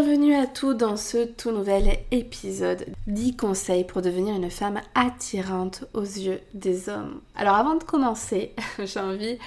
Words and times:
Bienvenue 0.00 0.36
à 0.36 0.46
tous 0.46 0.74
dans 0.74 0.96
ce 0.96 1.24
tout 1.24 1.50
nouvel 1.50 1.98
épisode 2.12 2.86
10 3.08 3.36
conseils 3.36 3.82
pour 3.82 4.00
devenir 4.00 4.36
une 4.36 4.48
femme 4.48 4.80
attirante 4.94 5.86
aux 5.92 6.02
yeux 6.02 6.40
des 6.54 6.88
hommes. 6.88 7.20
Alors 7.34 7.56
avant 7.56 7.74
de 7.74 7.82
commencer, 7.82 8.54
j'ai 8.78 9.00
envie 9.00 9.38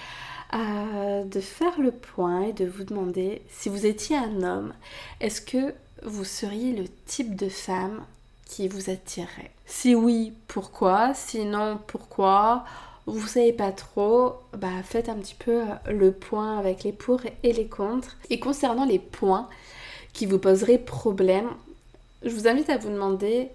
euh, 0.53 1.23
de 1.23 1.39
faire 1.39 1.79
le 1.79 1.91
point 1.91 2.41
et 2.41 2.51
de 2.51 2.65
vous 2.65 2.83
demander 2.83 3.43
si 3.49 3.69
vous 3.69 3.85
étiez 3.85 4.17
un 4.17 4.43
homme, 4.43 4.73
est-ce 5.21 5.39
que 5.39 5.73
vous 6.03 6.25
seriez 6.25 6.73
le 6.73 6.83
type 7.05 7.37
de 7.37 7.47
femme 7.47 8.01
qui 8.43 8.67
vous 8.67 8.89
attirerait? 8.89 9.51
Si 9.65 9.95
oui, 9.95 10.33
pourquoi? 10.49 11.13
Sinon, 11.13 11.79
pourquoi? 11.87 12.65
Vous 13.05 13.25
savez 13.25 13.53
pas 13.53 13.71
trop, 13.71 14.35
bah 14.57 14.83
faites 14.83 15.07
un 15.07 15.15
petit 15.15 15.35
peu 15.35 15.63
le 15.89 16.11
point 16.11 16.59
avec 16.59 16.83
les 16.83 16.91
pour 16.91 17.21
et 17.41 17.53
les 17.53 17.67
contre. 17.67 18.17
Et 18.29 18.39
concernant 18.39 18.85
les 18.85 18.99
points, 18.99 19.47
qui 20.13 20.25
vous 20.25 20.39
poserait 20.39 20.77
problème, 20.77 21.49
je 22.23 22.29
vous 22.29 22.47
invite 22.47 22.69
à 22.69 22.77
vous 22.77 22.89
demander 22.89 23.49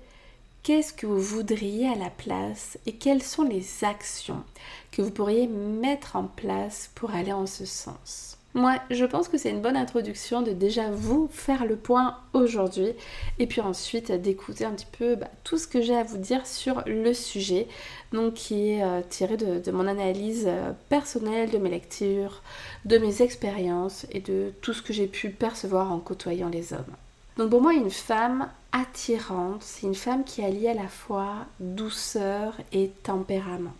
qu'est-ce 0.62 0.92
que 0.92 1.06
vous 1.06 1.20
voudriez 1.20 1.88
à 1.88 1.94
la 1.94 2.10
place 2.10 2.78
et 2.86 2.92
quelles 2.92 3.22
sont 3.22 3.44
les 3.44 3.84
actions 3.84 4.42
que 4.90 5.02
vous 5.02 5.10
pourriez 5.10 5.46
mettre 5.46 6.16
en 6.16 6.24
place 6.24 6.90
pour 6.94 7.12
aller 7.12 7.32
en 7.32 7.46
ce 7.46 7.64
sens? 7.64 8.35
Moi, 8.56 8.76
je 8.90 9.04
pense 9.04 9.28
que 9.28 9.36
c'est 9.36 9.50
une 9.50 9.60
bonne 9.60 9.76
introduction 9.76 10.40
de 10.40 10.52
déjà 10.52 10.90
vous 10.90 11.28
faire 11.30 11.66
le 11.66 11.76
point 11.76 12.16
aujourd'hui 12.32 12.94
et 13.38 13.46
puis 13.46 13.60
ensuite 13.60 14.10
d'écouter 14.10 14.64
un 14.64 14.70
petit 14.70 14.86
peu 14.98 15.14
bah, 15.14 15.28
tout 15.44 15.58
ce 15.58 15.68
que 15.68 15.82
j'ai 15.82 15.94
à 15.94 16.04
vous 16.04 16.16
dire 16.16 16.46
sur 16.46 16.82
le 16.86 17.12
sujet, 17.12 17.68
donc 18.14 18.32
qui 18.32 18.70
est 18.70 18.82
euh, 18.82 19.02
tiré 19.06 19.36
de, 19.36 19.70
mon 19.70 19.86
analyse 19.86 20.46
euh, 20.46 20.72
personnelle, 20.88 21.50
de 21.50 21.58
mes 21.58 21.68
lectures, 21.68 22.40
de 22.86 22.96
mes 22.96 23.20
expériences 23.20 24.06
et 24.10 24.20
de 24.20 24.54
tout 24.62 24.72
ce 24.72 24.80
que 24.80 24.94
j'ai 24.94 25.06
pu 25.06 25.28
percevoir 25.28 25.92
en 25.92 25.98
côtoyant 25.98 26.48
les 26.48 26.72
hommes. 26.72 26.96
Donc 27.36 27.50
pour 27.50 27.60
moi, 27.60 27.74
une 27.74 27.90
femme 27.90 28.48
attirante, 28.72 29.62
c'est 29.62 29.86
une 29.86 29.94
femme 29.94 30.24
qui 30.24 30.42
allie 30.42 30.66
à 30.66 30.72
la 30.72 30.88
fois 30.88 31.44
douceur 31.60 32.54
et 32.72 32.88
tempérament. 33.02 33.74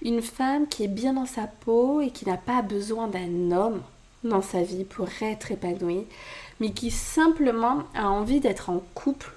Une 0.00 0.22
femme 0.22 0.68
qui 0.68 0.84
est 0.84 0.88
bien 0.88 1.14
dans 1.14 1.26
sa 1.26 1.48
peau 1.48 2.00
et 2.00 2.10
qui 2.10 2.24
n'a 2.24 2.36
pas 2.36 2.62
besoin 2.62 3.08
d'un 3.08 3.50
homme 3.50 3.82
dans 4.24 4.42
sa 4.42 4.62
vie 4.62 4.84
pour 4.84 5.08
être 5.20 5.52
épanouie, 5.52 6.06
mais 6.60 6.70
qui 6.70 6.90
simplement 6.90 7.84
a 7.94 8.08
envie 8.08 8.40
d'être 8.40 8.70
en 8.70 8.82
couple. 8.94 9.32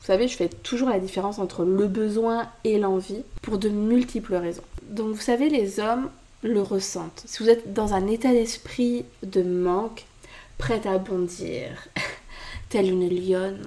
Vous 0.00 0.06
savez, 0.06 0.28
je 0.28 0.36
fais 0.36 0.48
toujours 0.48 0.88
la 0.88 1.00
différence 1.00 1.38
entre 1.38 1.64
le 1.64 1.86
besoin 1.86 2.48
et 2.64 2.78
l'envie 2.78 3.24
pour 3.42 3.58
de 3.58 3.68
multiples 3.68 4.36
raisons. 4.36 4.62
Donc 4.82 5.14
vous 5.14 5.20
savez, 5.20 5.48
les 5.48 5.80
hommes 5.80 6.08
le 6.42 6.62
ressentent. 6.62 7.24
Si 7.26 7.42
vous 7.42 7.50
êtes 7.50 7.72
dans 7.72 7.94
un 7.94 8.06
état 8.06 8.32
d'esprit 8.32 9.04
de 9.22 9.42
manque, 9.42 10.04
prête 10.56 10.86
à 10.86 10.98
bondir, 10.98 11.88
telle 12.68 12.90
une 12.90 13.08
lionne, 13.08 13.62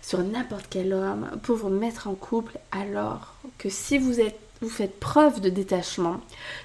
sur 0.00 0.20
n'importe 0.20 0.66
quel 0.70 0.92
homme 0.92 1.30
pour 1.42 1.56
vous 1.56 1.68
mettre 1.68 2.08
en 2.08 2.14
couple, 2.14 2.58
alors 2.70 3.34
que 3.58 3.68
si 3.68 3.98
vous 3.98 4.20
êtes 4.20 4.38
vous 4.62 4.70
faites 4.70 5.00
preuve 5.00 5.40
de 5.40 5.50
détachement, 5.50 6.20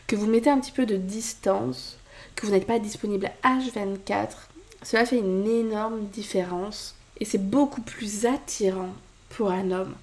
que 0.05 0.15
vous 0.15 0.27
mettez 0.27 0.51
un 0.51 0.59
petit 0.59 0.71
peu 0.71 0.85
de 0.85 0.97
distance, 0.97 1.97
que 2.37 2.45
vous 2.45 2.53
n'êtes 2.53 2.67
pas 2.67 2.79
disponible 2.79 3.31
H24, 3.43 4.29
cela 4.83 5.05
fait 5.05 5.17
une 5.17 5.45
énorme 5.47 6.05
différence 6.05 6.95
et 7.19 7.25
c'est 7.25 7.49
beaucoup 7.49 7.81
plus 7.81 8.25
attirant 8.25 8.93
pour 9.29 9.51
un 9.51 9.71
homme 9.71 9.95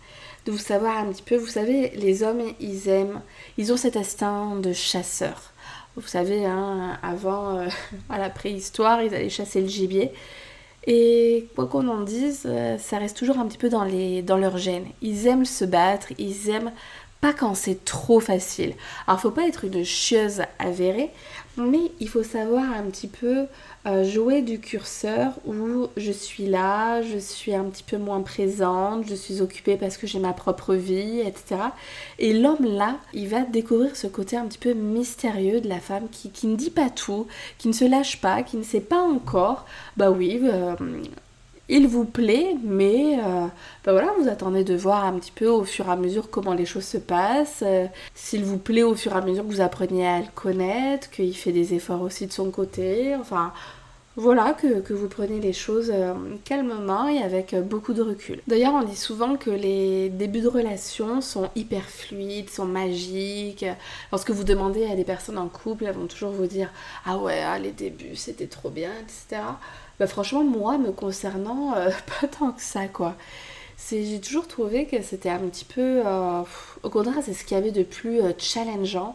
de 0.44 0.53
vous 0.53 0.59
savoir 0.59 0.99
un 0.99 1.06
petit 1.06 1.23
peu. 1.23 1.37
Vous 1.37 1.47
savez, 1.47 1.91
les 1.94 2.23
hommes, 2.23 2.43
ils 2.61 2.89
aiment, 2.89 3.23
ils 3.56 3.73
ont 3.73 3.77
cet 3.77 3.97
instinct 3.97 4.56
de 4.56 4.73
chasseur. 4.73 5.53
Vous 5.97 6.06
savez, 6.06 6.44
hein, 6.44 6.99
avant, 7.03 7.56
euh, 7.56 7.69
à 8.11 8.19
la 8.19 8.31
préhistoire, 8.31 9.00
ils 9.00 9.15
allaient 9.15 9.31
chasser 9.31 9.61
le 9.61 9.69
gibier. 9.69 10.11
Et 10.87 11.49
quoi 11.55 11.67
qu'on 11.67 11.89
en 11.89 12.03
dise, 12.03 12.43
euh, 12.44 12.77
ça 12.78 12.99
reste 12.99 13.17
toujours 13.17 13.39
un 13.39 13.47
petit 13.47 13.56
peu 13.56 13.71
dans, 13.71 13.84
les, 13.84 14.21
dans 14.21 14.37
leur 14.37 14.59
gène. 14.59 14.87
Ils 15.00 15.27
aiment 15.28 15.47
se 15.47 15.65
battre, 15.65 16.09
ils 16.19 16.50
aiment 16.50 16.73
pas 17.25 17.33
quand 17.33 17.55
c'est 17.55 17.87
trop 17.87 18.21
facile. 18.21 18.75
Alors, 19.07 19.19
faut 19.19 19.31
pas 19.31 19.49
être 19.49 19.65
une 19.65 19.83
chieuse 19.83 20.43
avérée, 20.59 21.09
mais 21.57 21.91
il 21.99 22.07
faut 22.07 22.23
savoir 22.23 22.65
un 22.71 22.83
petit 22.91 23.09
peu 23.09 23.47
euh, 23.87 24.05
jouer 24.05 24.43
du 24.43 24.61
curseur 24.61 25.33
où 25.47 25.87
je 25.97 26.12
suis 26.12 26.45
là, 26.45 27.01
je 27.01 27.17
suis 27.17 27.55
un 27.55 27.65
petit 27.65 27.83
peu 27.83 27.97
moins 27.97 28.21
présente, 28.21 29.07
je 29.09 29.15
suis 29.15 29.41
occupée 29.41 29.79
parce 29.79 29.97
que 29.97 30.07
j'ai 30.07 30.19
ma 30.19 30.35
propre 30.35 30.75
vie, 30.75 31.21
etc. 31.21 31.62
Et 32.19 32.35
l'homme 32.35 32.67
là, 32.67 32.99
il 33.15 33.29
va 33.29 33.41
découvrir 33.41 33.97
ce 33.97 34.06
côté 34.06 34.37
un 34.37 34.45
petit 34.45 34.59
peu 34.59 34.75
mystérieux 34.75 35.62
de 35.62 35.69
la 35.71 35.81
femme 35.81 36.09
qui, 36.11 36.47
ne 36.47 36.56
dit 36.56 36.69
pas 36.69 36.91
tout, 36.91 37.27
qui 37.56 37.69
ne 37.69 37.73
se 37.73 37.87
lâche 37.87 38.21
pas, 38.21 38.43
qui 38.43 38.59
ne 38.59 38.65
sait 38.65 38.81
pas 38.81 39.01
encore. 39.01 39.65
Bah 39.97 40.11
oui, 40.11 40.41
euh, 40.43 40.77
il 41.69 41.88
vous 41.88 42.04
plaît, 42.04 42.56
mais 42.62 43.19
euh, 43.19 43.47
ben 43.84 43.92
voilà, 43.92 44.12
vous 44.20 44.28
attendez 44.28 44.64
de 44.64 44.75
voir 44.75 45.04
un 45.04 45.19
petit 45.19 45.32
peu 45.32 45.48
au 45.48 45.64
fur 45.64 45.86
et 45.88 45.91
à 45.91 45.97
mesure 45.97 46.28
comment 46.30 46.52
les 46.52 46.66
choses 46.66 46.84
se 46.84 46.98
passent. 46.98 47.62
Euh, 47.62 47.86
s'il 48.14 48.44
vous 48.44 48.58
plaît 48.58 48.82
au 48.82 48.94
fur 48.94 49.12
et 49.12 49.16
à 49.16 49.22
mesure 49.22 49.44
que 49.44 49.48
vous 49.48 49.60
appreniez 49.62 50.06
à 50.06 50.19
le 50.20 50.26
connaître, 50.34 51.10
qu'il 51.10 51.34
fait 51.34 51.52
des 51.52 51.75
efforts 51.75 52.02
aussi 52.02 52.26
de 52.26 52.32
son 52.32 52.50
côté. 52.50 53.14
Enfin, 53.16 53.52
voilà, 54.16 54.52
que, 54.52 54.92
vous 54.92 55.08
prenez 55.08 55.41
les 55.41 55.54
choses 55.54 55.91
euh, 55.92 56.12
calmement 56.44 57.08
et 57.08 57.19
avec 57.19 57.54
beaucoup 57.54 57.94
de 57.94 58.02
recul. 58.02 58.41
D'ailleurs, 58.46 58.75
on 58.75 58.84
dit 58.84 58.94
souvent 58.94 59.36
que 59.36 59.50
les 59.50 60.10
débuts 60.10 60.42
de 60.42 60.48
relation 60.48 61.22
sont 61.22 61.48
hyper 61.56 61.88
fluides, 61.88 62.50
sont 62.50 62.66
magiques. 62.66 63.64
Lorsque 64.12 64.31
vous 64.31 64.44
demandez 64.44 64.84
à 64.84 64.96
des 64.96 65.04
personnes 65.04 65.38
en 65.38 65.48
couple, 65.48 65.86
elles 65.86 65.94
vont 65.94 66.06
toujours 66.06 66.32
vous 66.32 66.46
dire 66.46 66.70
Ah 67.06 67.16
ouais, 67.16 67.42
ah, 67.42 67.58
les 67.58 67.72
débuts 67.72 68.16
c'était 68.16 68.48
trop 68.48 68.70
bien, 68.70 68.91
etc. 69.02 69.41
Bah, 70.00 70.06
franchement, 70.06 70.43
moi, 70.43 70.78
me 70.78 70.91
concernant, 70.91 71.75
euh, 71.77 71.91
pas 72.21 72.27
tant 72.27 72.53
que 72.53 72.62
ça, 72.62 72.87
quoi. 72.88 73.15
J'ai 73.91 74.21
toujours 74.21 74.49
trouvé 74.49 74.87
que 74.87 75.03
c'était 75.03 75.28
un 75.31 75.38
petit 75.38 75.65
peu... 75.65 76.03
Euh, 76.05 76.43
au 76.82 76.91
contraire, 76.91 77.16
c'est 77.22 77.34
ce 77.34 77.44
qu'il 77.44 77.56
y 77.56 77.60
avait 77.60 77.71
de 77.71 77.82
plus 77.82 78.21
euh, 78.21 78.32
challengeant. 78.38 79.15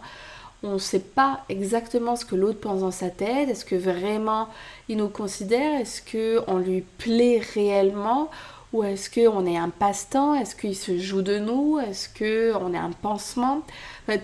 On 0.63 0.73
ne 0.73 0.77
sait 0.77 0.99
pas 0.99 1.41
exactement 1.49 2.15
ce 2.15 2.25
que 2.25 2.35
l'autre 2.35 2.59
pense 2.59 2.81
dans 2.81 2.91
sa 2.91 3.09
tête. 3.09 3.49
Est-ce 3.49 3.65
que 3.65 3.75
vraiment 3.75 4.49
il 4.89 4.97
nous 4.97 5.09
considère? 5.09 5.79
Est-ce 5.79 6.01
qu'on 6.01 6.57
lui 6.57 6.81
plaît 6.97 7.41
réellement? 7.53 8.29
Ou 8.73 8.83
est-ce 8.83 9.09
qu'on 9.09 9.45
est 9.45 9.57
un 9.57 9.69
passe-temps? 9.69 10.35
Est-ce 10.35 10.55
qu'il 10.55 10.75
se 10.75 10.97
joue 10.99 11.21
de 11.21 11.39
nous? 11.39 11.79
Est-ce 11.79 12.09
qu'on 12.09 12.73
est 12.73 12.77
un 12.77 12.91
pansement? 12.91 13.63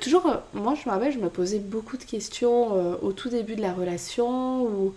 Toujours, 0.02 0.30
moi 0.54 0.76
je 0.76 0.88
me 0.88 0.94
rappelle, 0.94 1.14
je 1.14 1.20
me 1.20 1.30
posais 1.30 1.60
beaucoup 1.60 1.98
de 1.98 2.04
questions 2.04 3.00
au 3.02 3.12
tout 3.14 3.30
début 3.30 3.56
de 3.56 3.62
la 3.62 3.74
relation. 3.74 4.64
Ou 4.64 4.94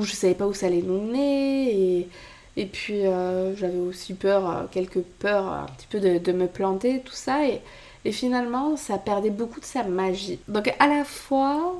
je 0.00 0.12
savais 0.12 0.34
pas 0.34 0.46
où 0.46 0.54
ça 0.54 0.66
allait 0.66 0.82
nous 0.82 1.00
mener 1.00 1.98
et, 1.98 2.08
et 2.56 2.66
puis 2.66 3.06
euh, 3.06 3.56
j'avais 3.56 3.78
aussi 3.78 4.14
peur, 4.14 4.48
euh, 4.48 4.62
quelques 4.70 5.02
peurs 5.02 5.46
un 5.48 5.66
petit 5.76 5.86
peu 5.86 6.00
de, 6.00 6.32
me 6.32 6.46
planter, 6.46 7.00
tout 7.00 7.14
ça 7.14 7.46
et, 7.46 7.60
et, 8.04 8.12
finalement 8.12 8.76
ça 8.76 8.98
perdait 8.98 9.30
beaucoup 9.30 9.60
de 9.60 9.64
sa 9.64 9.84
magie. 9.84 10.38
Donc 10.48 10.72
à 10.78 10.86
la 10.86 11.04
fois 11.04 11.74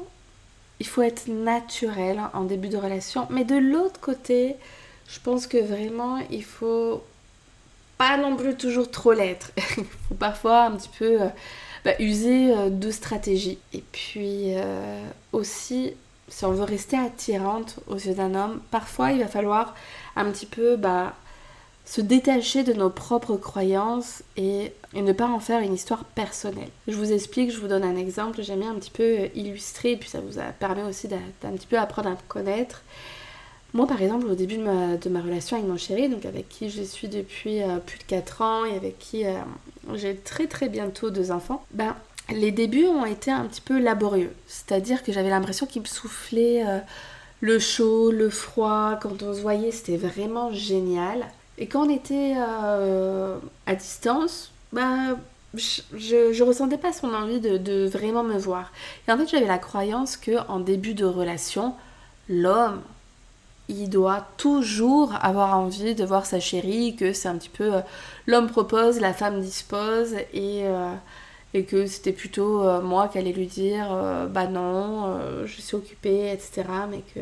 il 0.80 0.86
faut 0.86 1.02
être 1.02 1.28
naturel 1.28 2.20
en 2.34 2.44
début 2.44 2.68
de 2.68 2.76
relation, 2.76 3.26
mais 3.30 3.44
de 3.44 3.56
l'autre 3.56 4.00
côté 4.00 4.56
je 5.08 5.20
pense 5.20 5.46
que 5.46 5.58
vraiment 5.58 6.18
il 6.30 6.44
faut 6.44 7.02
pas 7.98 8.16
non 8.16 8.36
plus 8.36 8.56
toujours 8.56 8.90
trop 8.90 9.12
l'être. 9.12 9.52
il 9.56 9.84
faut 9.84 10.14
parfois 10.18 10.64
un 10.64 10.72
petit 10.72 10.90
peu 10.98 11.22
euh, 11.22 11.28
bah, 11.84 11.92
user 11.98 12.70
de 12.70 12.90
stratégie. 12.90 13.58
Et 13.74 13.82
puis 13.92 14.54
aussi 15.32 15.94
si 16.32 16.46
on 16.46 16.52
veut 16.52 16.64
rester 16.64 16.96
attirante 16.96 17.76
aux 17.86 17.96
yeux 17.96 18.14
d'un 18.14 18.34
homme, 18.34 18.60
parfois 18.70 19.12
il 19.12 19.20
va 19.20 19.28
falloir 19.28 19.74
un 20.16 20.24
petit 20.30 20.46
peu 20.46 20.76
bah, 20.76 21.12
se 21.84 22.00
détacher 22.00 22.64
de 22.64 22.72
nos 22.72 22.88
propres 22.88 23.36
croyances 23.36 24.22
et, 24.36 24.72
ne 24.94 25.12
pas 25.12 25.26
en 25.26 25.40
faire 25.40 25.60
une 25.60 25.74
histoire 25.74 26.04
personnelle. 26.04 26.68
Je 26.86 26.94
vous 26.94 27.12
explique, 27.12 27.50
je 27.50 27.58
vous 27.58 27.68
donne 27.68 27.82
un 27.82 27.96
exemple, 27.96 28.42
j'aime 28.42 28.60
bien 28.60 28.70
un 28.70 28.74
petit 28.74 28.90
peu 28.90 29.28
illustrer, 29.34 29.92
et 29.92 29.96
puis 29.96 30.08
ça 30.08 30.20
vous 30.20 30.38
permet 30.58 30.82
aussi 30.82 31.08
d'un 31.08 31.50
petit 31.50 31.66
peu 31.66 31.78
apprendre 31.78 32.10
à 32.10 32.16
connaître. 32.28 32.82
Moi, 33.74 33.86
par 33.86 34.02
exemple, 34.02 34.26
au 34.26 34.34
début 34.34 34.56
de 34.56 35.08
ma, 35.08 35.20
relation 35.22 35.56
avec 35.56 35.68
mon 35.68 35.78
chéri, 35.78 36.10
donc 36.10 36.26
avec 36.26 36.48
qui 36.50 36.68
je 36.68 36.82
suis 36.82 37.08
depuis 37.08 37.62
euh, 37.62 37.78
plus 37.78 37.98
de 37.98 38.04
4 38.04 38.42
ans 38.42 38.64
et 38.66 38.76
avec 38.76 38.98
qui 38.98 39.24
euh, 39.24 39.32
j'ai 39.94 40.14
très 40.14 40.46
très 40.46 40.68
bientôt 40.68 41.08
deux 41.08 41.30
enfants, 41.30 41.64
ben, 41.70 41.96
les 42.32 42.52
débuts 42.52 42.86
ont 42.86 43.06
été 43.06 43.30
un 43.30 43.44
petit 43.44 43.60
peu 43.60 43.78
laborieux. 43.78 44.32
C'est-à-dire 44.46 45.02
que 45.02 45.12
j'avais 45.12 45.30
l'impression 45.30 45.66
qu'il 45.66 45.82
me 45.82 45.86
soufflait 45.86 46.66
euh, 46.66 46.78
le 47.40 47.58
chaud, 47.58 48.10
le 48.10 48.30
froid, 48.30 48.98
quand 49.00 49.22
on 49.22 49.34
se 49.34 49.40
voyait, 49.40 49.70
c'était 49.72 49.96
vraiment 49.96 50.52
génial. 50.52 51.26
Et 51.58 51.66
quand 51.66 51.86
on 51.86 51.90
était 51.90 52.34
euh, 52.36 53.36
à 53.66 53.74
distance, 53.74 54.52
bah, 54.72 55.16
je, 55.54 55.82
je, 55.92 56.42
ressentais 56.42 56.78
pas 56.78 56.92
son 56.92 57.12
envie 57.12 57.40
de, 57.40 57.86
vraiment 57.86 58.22
me 58.22 58.38
voir. 58.38 58.72
Et 59.06 59.12
en 59.12 59.18
fait, 59.18 59.28
j'avais 59.28 59.46
la 59.46 59.58
croyance 59.58 60.16
que 60.16 60.46
en 60.48 60.60
début 60.60 60.94
de 60.94 61.04
relation, 61.04 61.74
l'homme, 62.28 62.80
il 63.68 63.88
doit 63.88 64.26
toujours 64.36 65.14
avoir 65.20 65.58
envie 65.58 65.94
de 65.94 66.04
voir 66.04 66.26
sa 66.26 66.40
chérie, 66.40 66.96
que 66.96 67.12
c'est 67.12 67.28
un 67.28 67.36
petit 67.36 67.48
peu 67.48 67.74
euh, 67.74 67.80
l'homme 68.26 68.48
propose, 68.48 69.00
la 69.00 69.12
femme 69.12 69.40
dispose, 69.40 70.14
et, 70.32 70.64
et 71.54 71.64
que 71.64 71.86
c'était 71.86 72.12
plutôt 72.12 72.62
euh, 72.62 72.80
moi 72.80 73.08
qui 73.08 73.18
allais 73.18 73.32
lui 73.32 73.46
dire 73.46 73.88
bah 74.30 74.46
non, 74.46 75.18
je 75.44 75.60
suis 75.60 75.76
occupée, 75.76 76.32
etc. 76.32 76.64
Mais 76.90 77.02
que 77.14 77.20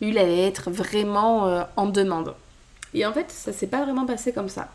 lui, 0.00 0.10
il 0.10 0.18
allait 0.18 0.46
être 0.46 0.70
vraiment 0.70 1.64
en 1.76 1.86
demande. 1.86 2.34
Et 2.94 3.04
en 3.04 3.12
fait, 3.12 3.30
ça 3.30 3.52
s'est 3.52 3.66
pas 3.66 3.84
vraiment 3.84 4.06
passé 4.06 4.32
comme 4.32 4.48
ça. 4.48 4.68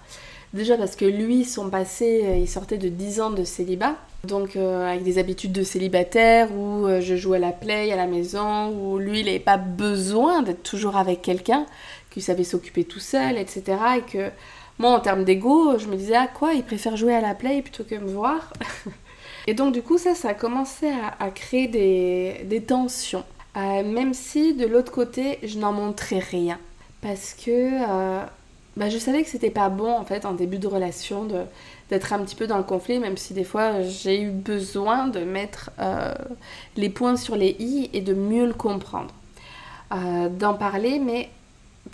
Déjà 0.53 0.77
parce 0.77 0.95
que 0.95 1.05
lui, 1.05 1.45
son 1.45 1.69
passé, 1.69 2.37
il 2.39 2.47
sortait 2.47 2.77
de 2.77 2.89
10 2.89 3.21
ans 3.21 3.31
de 3.31 3.43
célibat. 3.43 3.95
Donc 4.23 4.55
euh, 4.55 4.87
avec 4.89 5.03
des 5.03 5.17
habitudes 5.17 5.51
de 5.51 5.63
célibataire 5.63 6.47
où 6.53 6.87
euh, 6.87 7.01
je 7.01 7.17
joue 7.17 7.33
à 7.33 7.39
la 7.39 7.51
play 7.51 7.91
à 7.91 7.97
la 7.97 8.07
maison, 8.07 8.69
où 8.69 8.97
lui 8.97 9.19
il 9.19 9.25
n'avait 9.25 9.39
pas 9.39 9.57
besoin 9.57 10.43
d'être 10.43 10.63
toujours 10.63 10.95
avec 10.95 11.21
quelqu'un, 11.21 11.65
qu'il 12.09 12.23
savait 12.23 12.45
s'occuper 12.45 12.85
tout 12.85 13.01
seul, 13.01 13.37
etc. 13.37 13.63
Et 13.97 14.01
que 14.01 14.31
moi 14.79 14.91
en 14.91 14.99
termes 14.99 15.23
d'ego, 15.23 15.77
je 15.77 15.87
me 15.87 15.95
disais 15.95 16.15
ah 16.15 16.27
quoi, 16.27 16.53
il 16.53 16.63
préfère 16.63 16.97
jouer 16.97 17.15
à 17.15 17.21
la 17.21 17.35
play 17.35 17.61
plutôt 17.61 17.83
que 17.83 17.95
me 17.95 18.11
voir. 18.11 18.51
et 19.47 19.53
donc 19.53 19.73
du 19.73 19.81
coup 19.81 19.97
ça, 19.97 20.15
ça 20.15 20.29
a 20.29 20.33
commencé 20.33 20.91
à, 21.19 21.29
créer 21.31 21.67
des, 21.67 22.61
tensions. 22.61 23.23
Euh, 23.55 23.83
même 23.83 24.13
si 24.13 24.55
de 24.55 24.65
l'autre 24.65 24.91
côté 24.91 25.39
je 25.43 25.59
n'en 25.59 25.73
montrais 25.73 26.19
rien. 26.19 26.57
Parce 27.01 27.33
que 27.33 28.23
bah, 28.75 28.89
je 28.89 28.97
savais 28.97 29.23
que 29.23 29.29
c'était 29.29 29.51
pas 29.51 29.69
bon 29.69 29.91
en 29.91 30.03
fait 30.03 30.25
en 30.25 30.33
début 30.33 30.57
de 30.57 30.67
relation 30.67 31.27
d'être 31.89 32.13
un 32.13 32.19
petit 32.19 32.35
peu 32.35 32.47
dans 32.47 32.57
le 32.57 32.63
conflit, 32.63 32.97
même 32.97 33.17
si 33.17 33.33
des 33.33 33.43
fois 33.43 33.83
j'ai 33.83 34.21
eu 34.21 34.31
besoin 34.31 35.07
de 35.07 35.19
mettre 35.19 35.69
euh, 35.79 36.13
les 36.75 36.89
points 36.89 37.15
sur 37.15 37.35
les 37.35 37.55
i 37.59 37.91
et 37.93 38.01
de 38.01 38.13
mieux 38.13 38.47
le 38.47 38.53
comprendre. 38.53 39.13
Euh, 39.93 40.27
d'en 40.27 40.55
parler, 40.55 40.97
mais 40.97 41.29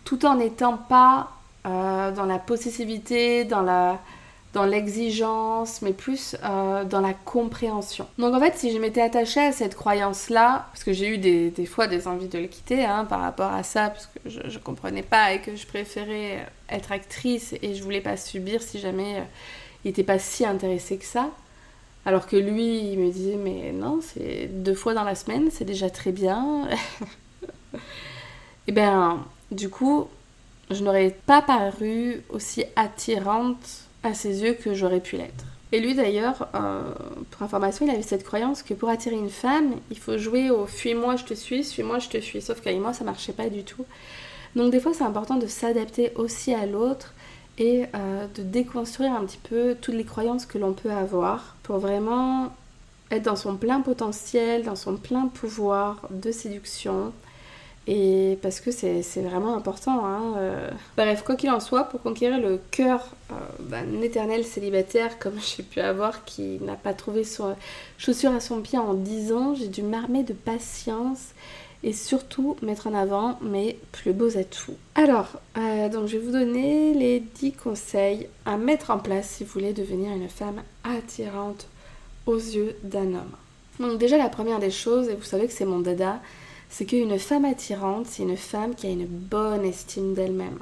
tout 0.06 0.26
en 0.26 0.36
n'étant 0.36 0.78
pas 0.78 1.31
euh, 1.69 2.12
dans 2.12 2.25
la 2.25 2.39
possessivité, 2.39 3.45
dans 3.45 3.62
la 3.62 4.00
dans 4.51 4.66
l'exigence, 4.66 5.83
mais 5.83 5.94
plus 5.94 6.36
dans 6.42 7.01
la 7.01 7.13
compréhension. 7.13 8.07
Donc 8.18 8.33
en 8.33 8.39
fait, 8.39 8.57
si 8.57 8.71
je 8.71 8.80
m'étais 8.80 9.01
attachée 9.01 9.42
à 9.42 9.51
cette 9.51 9.75
croyance-là, 9.75 10.66
parce 10.71 10.83
que 10.83 10.92
j'ai 10.92 11.07
eu 11.07 11.19
des, 11.19 11.51
des, 11.51 11.68
fois 11.68 11.86
des 11.86 12.07
envies 12.07 12.30
de 12.30 12.39
le 12.39 12.48
quitter 12.48 12.83
hein, 12.83 13.06
par 13.06 13.19
rapport 13.21 13.54
à 13.54 13.62
ça, 13.62 13.92
parce 13.92 14.07
que 14.07 14.27
je, 14.27 14.39
je 14.50 14.57
comprenais 14.57 15.04
pas 15.04 15.33
et 15.33 15.42
que 15.42 15.56
je 15.56 15.68
préférais 15.68 16.48
être 16.68 16.92
actrice 16.92 17.54
et 17.62 17.75
je 17.75 17.83
voulais 17.83 18.01
pas 18.01 18.18
subir 18.18 18.63
si 18.63 18.80
jamais 18.80 19.24
il 19.83 19.89
n'était 19.89 20.04
pas 20.04 20.19
si 20.19 20.45
intéressé 20.45 20.98
que 20.98 21.06
ça. 21.06 21.30
Alors 22.06 22.27
que 22.27 22.36
lui, 22.36 22.92
il 22.92 23.00
me 23.00 23.12
disait, 23.12 23.36
mais 23.36 23.71
non, 23.71 24.00
c'est 24.01 24.48
deux 24.48 24.74
fois 24.74 24.94
dans 24.94 25.04
la 25.04 25.16
semaine, 25.16 25.50
c'est 25.51 25.66
déjà 25.66 25.89
très 25.89 26.12
bien. 26.12 26.68
et 28.68 28.71
bien, 28.71 29.25
du 29.51 29.69
coup, 29.69 30.07
je 30.69 30.83
n'aurais 30.83 31.16
pas 31.25 31.42
paru 31.42 32.21
aussi 32.30 32.63
attirante 32.75 33.83
à 34.04 34.13
ses 34.13 34.44
yeux 34.44 34.54
que 34.54 34.74
j'aurais 34.74 35.00
pu 35.00 35.18
l'être. 35.18 35.45
Et 35.71 35.80
lui 35.80 35.94
d'ailleurs, 35.94 36.48
euh, 36.56 36.81
pour 37.30 37.44
information, 37.44 37.86
il 37.86 37.92
avait 37.92 38.01
cette 38.01 38.24
croyance 38.24 38.63
que 38.63 38.74
pour 38.74 38.89
attirer 38.89 39.16
une 39.16 39.30
femme, 39.30 39.75
il 39.92 40.00
faut 40.00 40.18
jouer 40.18 40.50
au 40.50 40.66
fuis-moi, 40.66 41.16
je 41.16 41.25
te 41.25 41.33
suis, 41.33 41.63
suis-moi, 41.63 42.00
je 42.00 42.10
te 42.10 42.19
fuis. 42.19 42.42
Sauf 42.42 42.62
qu'avec 42.62 42.80
moi, 42.80 42.94
ça 42.94 43.04
marchait 43.04 43.33
pas 43.33 43.50
du 43.50 43.63
tout. 43.63 43.86
Donc 44.56 44.71
des 44.71 44.80
fois, 44.80 44.94
c'est 44.94 45.04
important 45.04 45.36
de 45.36 45.45
s'adapter 45.45 46.12
aussi 46.16 46.54
à 46.54 46.66
l'autre 46.66 47.13
et 47.60 47.86
euh, 47.94 48.25
de 48.36 48.42
déconstruire 48.42 49.13
un 49.13 49.25
petit 49.25 49.38
peu 49.38 49.75
toutes 49.80 49.94
les 49.94 50.06
croyances 50.06 50.45
que 50.45 50.57
l'on 50.57 50.74
peut 50.74 50.92
avoir 50.92 51.56
pour 51.62 51.77
vraiment 51.77 52.51
être 53.12 53.24
dans 53.24 53.36
son 53.36 53.56
plein 53.56 53.81
potentiel, 53.81 54.63
dans 54.63 54.75
son 54.75 54.95
plein 54.95 55.27
pouvoir 55.27 56.07
de 56.10 56.31
séduction. 56.31 57.12
Et 57.88 58.38
parce 58.42 58.60
que 58.60 58.72
c'est 58.72 59.02
vraiment 59.22 59.56
important. 59.56 60.06
Hein, 60.06 60.34
euh. 60.38 60.70
Bref, 60.96 61.24
quoi 61.24 61.36
qu'il 61.36 61.50
en 61.50 61.60
soit, 61.60 61.86
pour 61.86 62.02
conquérir 62.02 62.40
le 62.40 62.60
cœur 62.72 63.08
euh, 63.31 63.36
d'un 63.60 64.02
éternel 64.02 64.46
célibataire 64.46 65.18
comme 65.18 65.40
j'ai 65.56 65.64
pu 65.64 65.80
avoir, 65.80 66.24
qui 66.26 66.60
n'a 66.62 66.76
pas 66.76 66.94
trouvé 66.94 67.24
son 67.24 67.56
chaussure 67.98 68.31
à 68.31 68.40
son 68.40 68.62
pied 68.62 68.78
en 68.78 68.94
10 68.94 69.34
ans, 69.34 69.56
j'ai 69.56 69.68
dû 69.68 69.81
m'armer 69.81 70.24
de 70.24 70.34
patience 70.34 71.30
et 71.81 71.94
surtout 71.94 72.58
mettre 72.62 72.88
en 72.88 72.94
avant 72.94 73.40
mes 73.42 73.78
plus 73.92 74.12
beaux 74.12 74.38
atouts. 74.38 74.76
Alors, 74.96 75.40
euh, 75.58 75.88
donc 75.90 76.08
je 76.08 76.18
vais 76.18 76.26
vous 76.26 76.31
donner 76.31 76.94
les 76.94 77.22
10 77.22 77.54
conseils 77.54 78.28
à 78.46 78.58
mettre 78.58 78.92
en 78.92 79.00
place 79.00 79.30
si 79.30 79.44
vous 79.44 79.52
voulez 79.52 79.74
devenir 79.74 80.12
une 80.12 80.30
femme 80.30 80.62
attirante 80.84 81.68
aux 82.26 82.38
yeux 82.38 82.76
d'un 82.84 83.14
homme. 83.14 83.31
Donc 83.80 83.98
déjà 83.98 84.18
la 84.18 84.30
première 84.30 84.60
des 84.60 84.72
choses, 84.72 85.08
et 85.08 85.16
vous 85.16 85.24
savez 85.24 85.48
que 85.48 85.54
c'est 85.54 85.66
mon 85.66 85.80
dada, 85.80 86.20
c'est 86.69 86.86
qu'une 86.86 87.18
femme 87.18 87.45
attirante, 87.45 88.07
c'est 88.07 88.24
une 88.24 88.38
femme 88.38 88.75
qui 88.75 88.88
a 88.88 88.92
une 88.92 89.07
bonne 89.07 89.66
estime 89.66 90.13
d'elle-même, 90.13 90.60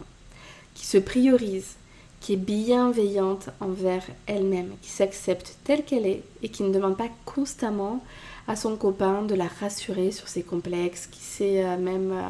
qui 0.73 0.85
se 0.85 0.97
priorise, 0.97 1.75
qui 2.19 2.33
est 2.33 2.37
bienveillante 2.37 3.49
envers 3.59 4.03
elle-même, 4.25 4.71
qui 4.81 4.89
s'accepte 4.89 5.57
telle 5.63 5.83
qu'elle 5.83 6.05
est 6.05 6.23
et 6.41 6.49
qui 6.49 6.63
ne 6.63 6.73
demande 6.73 6.97
pas 6.97 7.09
constamment 7.25 8.03
à 8.47 8.55
son 8.55 8.75
copain 8.77 9.23
de 9.23 9.35
la 9.35 9.47
rassurer 9.47 10.11
sur 10.11 10.27
ses 10.27 10.43
complexes, 10.43 11.07
qui 11.07 11.19
sait 11.19 11.63
euh, 11.63 11.77
même 11.77 12.11
euh, 12.11 12.29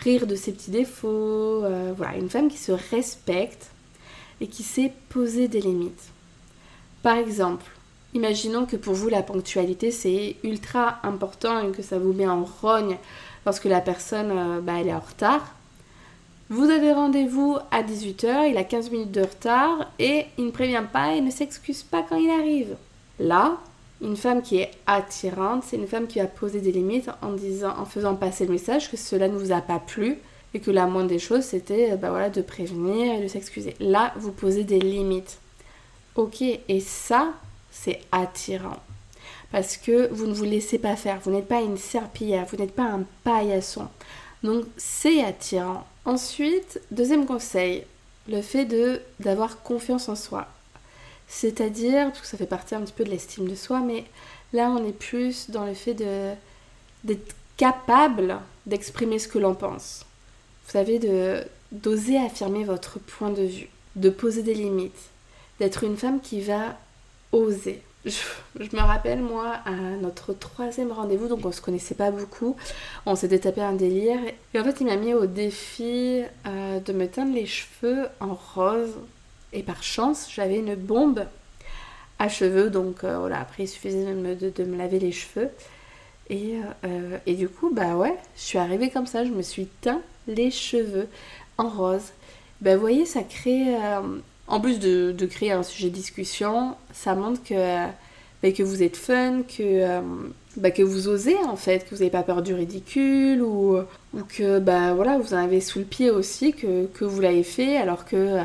rire 0.00 0.26
de 0.26 0.34
ses 0.34 0.52
petits 0.52 0.72
défauts. 0.72 1.64
Euh, 1.64 1.94
voilà, 1.96 2.16
une 2.16 2.28
femme 2.28 2.48
qui 2.48 2.58
se 2.58 2.72
respecte 2.72 3.70
et 4.40 4.48
qui 4.48 4.64
sait 4.64 4.92
poser 5.08 5.48
des 5.48 5.60
limites. 5.60 6.10
Par 7.02 7.16
exemple, 7.16 7.64
imaginons 8.14 8.66
que 8.66 8.76
pour 8.76 8.94
vous 8.94 9.08
la 9.08 9.22
ponctualité 9.22 9.90
c'est 9.90 10.36
ultra 10.42 10.98
important 11.02 11.60
et 11.60 11.70
que 11.72 11.82
ça 11.82 11.98
vous 11.98 12.12
met 12.12 12.26
en 12.26 12.44
rogne 12.44 12.96
lorsque 13.44 13.64
la 13.64 13.80
personne 13.80 14.60
bah, 14.62 14.74
elle 14.80 14.88
est 14.88 14.94
en 14.94 15.00
retard. 15.00 15.54
Vous 16.50 16.70
avez 16.70 16.92
rendez-vous 16.92 17.56
à 17.70 17.82
18h, 17.82 18.50
il 18.50 18.56
a 18.58 18.64
15 18.64 18.90
minutes 18.90 19.12
de 19.12 19.22
retard 19.22 19.90
et 19.98 20.26
il 20.36 20.46
ne 20.46 20.50
prévient 20.50 20.84
pas 20.92 21.14
et 21.14 21.20
ne 21.20 21.30
s'excuse 21.30 21.82
pas 21.82 22.02
quand 22.02 22.16
il 22.16 22.30
arrive. 22.30 22.76
Là, 23.18 23.58
une 24.02 24.16
femme 24.16 24.42
qui 24.42 24.58
est 24.58 24.70
attirante, 24.86 25.64
c'est 25.64 25.76
une 25.76 25.86
femme 25.86 26.06
qui 26.06 26.18
va 26.18 26.26
poser 26.26 26.60
des 26.60 26.72
limites 26.72 27.08
en 27.22 27.32
disant, 27.32 27.74
en 27.78 27.86
faisant 27.86 28.14
passer 28.14 28.44
le 28.44 28.52
message 28.52 28.90
que 28.90 28.96
cela 28.98 29.28
ne 29.28 29.38
vous 29.38 29.52
a 29.52 29.62
pas 29.62 29.78
plu 29.78 30.18
et 30.52 30.60
que 30.60 30.70
la 30.70 30.86
moindre 30.86 31.08
des 31.08 31.18
choses 31.18 31.44
c'était 31.44 31.96
bah 31.96 32.10
voilà, 32.10 32.28
de 32.28 32.42
prévenir 32.42 33.14
et 33.14 33.22
de 33.22 33.28
s'excuser. 33.28 33.74
Là, 33.80 34.12
vous 34.16 34.30
posez 34.30 34.64
des 34.64 34.78
limites. 34.78 35.38
Ok, 36.14 36.42
et 36.42 36.80
ça, 36.80 37.32
c'est 37.74 38.00
attirant. 38.12 38.78
Parce 39.52 39.76
que 39.76 40.08
vous 40.12 40.26
ne 40.26 40.32
vous 40.32 40.44
laissez 40.44 40.78
pas 40.78 40.96
faire, 40.96 41.20
vous 41.20 41.30
n'êtes 41.30 41.48
pas 41.48 41.60
une 41.60 41.76
serpillière, 41.76 42.46
vous 42.50 42.56
n'êtes 42.56 42.74
pas 42.74 42.84
un 42.84 43.04
paillasson. 43.24 43.88
Donc 44.42 44.64
c'est 44.76 45.22
attirant. 45.22 45.86
Ensuite, 46.04 46.80
deuxième 46.90 47.26
conseil, 47.26 47.84
le 48.28 48.40
fait 48.40 48.64
de 48.64 49.00
d'avoir 49.20 49.62
confiance 49.62 50.08
en 50.08 50.16
soi. 50.16 50.46
C'est-à-dire, 51.28 52.08
parce 52.08 52.20
que 52.20 52.26
ça 52.26 52.36
fait 52.36 52.46
partie 52.46 52.74
un 52.74 52.82
petit 52.82 52.92
peu 52.92 53.04
de 53.04 53.10
l'estime 53.10 53.48
de 53.48 53.54
soi, 53.54 53.80
mais 53.80 54.04
là 54.52 54.70
on 54.70 54.86
est 54.86 54.92
plus 54.92 55.50
dans 55.50 55.64
le 55.64 55.74
fait 55.74 55.94
de, 55.94 56.32
d'être 57.02 57.34
capable 57.56 58.38
d'exprimer 58.66 59.18
ce 59.18 59.28
que 59.28 59.38
l'on 59.38 59.54
pense. 59.54 60.04
Vous 60.66 60.72
savez, 60.72 61.00
d'oser 61.72 62.18
affirmer 62.18 62.64
votre 62.64 62.98
point 62.98 63.30
de 63.30 63.42
vue, 63.42 63.68
de 63.96 64.10
poser 64.10 64.42
des 64.42 64.54
limites, 64.54 65.10
d'être 65.58 65.84
une 65.84 65.96
femme 65.96 66.20
qui 66.20 66.40
va 66.40 66.76
oser. 67.34 67.82
Je, 68.04 68.76
me 68.76 68.80
rappelle, 68.82 69.20
moi, 69.20 69.54
à 69.64 69.70
notre 69.70 70.34
troisième 70.34 70.92
rendez-vous, 70.92 71.26
donc 71.26 71.44
on 71.44 71.52
se 71.52 71.62
connaissait 71.62 71.94
pas 71.94 72.10
beaucoup, 72.10 72.54
on 73.06 73.14
s'était 73.16 73.38
tapé 73.38 73.62
un 73.62 73.72
délire, 73.72 74.18
et 74.52 74.60
en 74.60 74.64
fait, 74.64 74.76
il 74.80 74.86
m'a 74.86 74.96
mis 74.96 75.14
au 75.14 75.24
défi 75.24 76.22
euh, 76.46 76.80
de 76.80 76.92
me 76.92 77.06
teindre 77.08 77.34
les 77.34 77.46
cheveux 77.46 78.06
en 78.20 78.34
rose 78.34 78.94
et 79.54 79.62
par 79.62 79.82
chance, 79.82 80.28
j'avais 80.34 80.58
une 80.58 80.74
bombe 80.74 81.24
à 82.18 82.28
cheveux, 82.28 82.70
donc 82.70 83.04
euh, 83.04 83.18
voilà, 83.18 83.40
après 83.40 83.64
il 83.64 83.68
suffisait 83.68 84.04
de, 84.04 84.64
me 84.64 84.76
laver 84.76 84.98
les 84.98 85.12
cheveux. 85.12 85.48
Et, 86.28 86.56
euh, 86.84 87.18
et, 87.26 87.34
du 87.34 87.48
coup, 87.48 87.70
bah 87.72 87.96
ouais, 87.96 88.16
je 88.36 88.42
suis 88.42 88.58
arrivée 88.58 88.90
comme 88.90 89.06
ça, 89.06 89.24
je 89.24 89.30
me 89.30 89.42
suis 89.42 89.66
teint 89.66 90.00
les 90.26 90.50
cheveux 90.50 91.08
en 91.56 91.68
rose. 91.68 92.12
Bah 92.60 92.74
vous 92.74 92.80
voyez, 92.80 93.06
ça 93.06 93.22
crée, 93.22 93.76
en 94.46 94.60
plus 94.60 94.78
de, 94.78 95.26
créer 95.26 95.52
un 95.52 95.62
sujet 95.62 95.88
de 95.88 95.94
discussion, 95.94 96.74
ça 96.92 97.14
montre 97.14 97.42
que, 97.42 98.50
que 98.50 98.62
vous 98.62 98.82
êtes 98.82 98.96
fun, 98.96 99.42
que, 99.42 100.00
bah, 100.56 100.70
que 100.70 100.82
vous 100.82 101.08
osez 101.08 101.36
en 101.46 101.56
fait, 101.56 101.84
que 101.84 101.90
vous 101.90 102.00
n'avez 102.00 102.10
pas 102.10 102.22
peur 102.22 102.42
du 102.42 102.54
ridicule 102.54 103.42
ou, 103.42 103.76
ou 103.76 104.20
que 104.28 104.58
bah 104.58 104.94
voilà, 104.94 105.18
vous 105.18 105.34
en 105.34 105.38
avez 105.38 105.60
sous 105.60 105.78
le 105.78 105.84
pied 105.84 106.10
aussi, 106.10 106.52
que, 106.52 107.04
vous 107.04 107.20
l'avez 107.20 107.42
fait 107.42 107.76
alors 107.76 108.04
que 108.04 108.40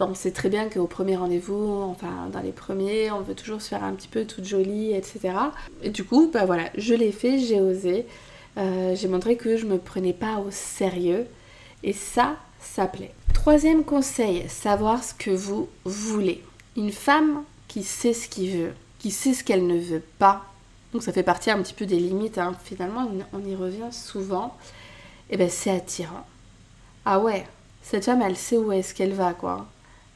on 0.00 0.14
sait 0.14 0.32
très 0.32 0.48
bien 0.48 0.68
qu'au 0.68 0.86
premier 0.86 1.16
rendez-vous, 1.16 1.82
enfin 1.82 2.28
dans 2.32 2.40
les 2.40 2.52
premiers, 2.52 3.10
on 3.10 3.20
veut 3.20 3.34
toujours 3.34 3.62
se 3.62 3.68
faire 3.68 3.84
un 3.84 3.92
petit 3.92 4.08
peu 4.08 4.24
toute 4.24 4.44
jolie, 4.44 4.92
etc. 4.92 5.34
Et 5.82 5.90
du 5.90 6.04
coup, 6.04 6.30
voilà, 6.46 6.64
je 6.76 6.94
l'ai 6.94 7.12
fait, 7.12 7.38
j'ai 7.38 7.60
osé. 7.60 8.06
Euh, 8.56 8.94
j'ai 8.94 9.08
montré 9.08 9.36
que 9.36 9.56
je 9.56 9.66
me 9.66 9.78
prenais 9.78 10.12
pas 10.12 10.38
au 10.38 10.50
sérieux. 10.50 11.26
Et 11.82 11.92
ça, 11.92 12.36
ça 12.64 12.86
plaît. 12.86 13.14
Troisième 13.32 13.84
conseil, 13.84 14.48
savoir 14.48 15.02
ce 15.04 15.14
que 15.14 15.30
vous 15.30 15.68
voulez. 15.84 16.42
Une 16.76 16.92
femme 16.92 17.44
qui 17.68 17.82
sait 17.82 18.14
ce 18.14 18.28
qu'il 18.28 18.56
veut, 18.56 18.72
qui 18.98 19.10
sait 19.10 19.34
ce 19.34 19.44
qu'elle 19.44 19.66
ne 19.66 19.78
veut 19.78 20.02
pas. 20.18 20.44
Donc 20.92 21.02
ça 21.02 21.12
fait 21.12 21.22
partie 21.22 21.50
un 21.50 21.60
petit 21.62 21.74
peu 21.74 21.86
des 21.86 21.98
limites. 21.98 22.38
Hein. 22.38 22.54
Finalement, 22.64 23.08
on 23.32 23.44
y 23.44 23.54
revient 23.54 23.92
souvent. 23.92 24.56
Et 25.30 25.34
eh 25.34 25.36
ben 25.36 25.48
c'est 25.48 25.70
attirant. 25.70 26.26
Ah 27.06 27.18
ouais, 27.18 27.44
cette 27.84 28.06
femme, 28.06 28.22
elle 28.22 28.36
sait 28.36 28.56
où 28.56 28.72
est-ce 28.72 28.94
qu'elle 28.94 29.12
va, 29.12 29.34
quoi. 29.34 29.66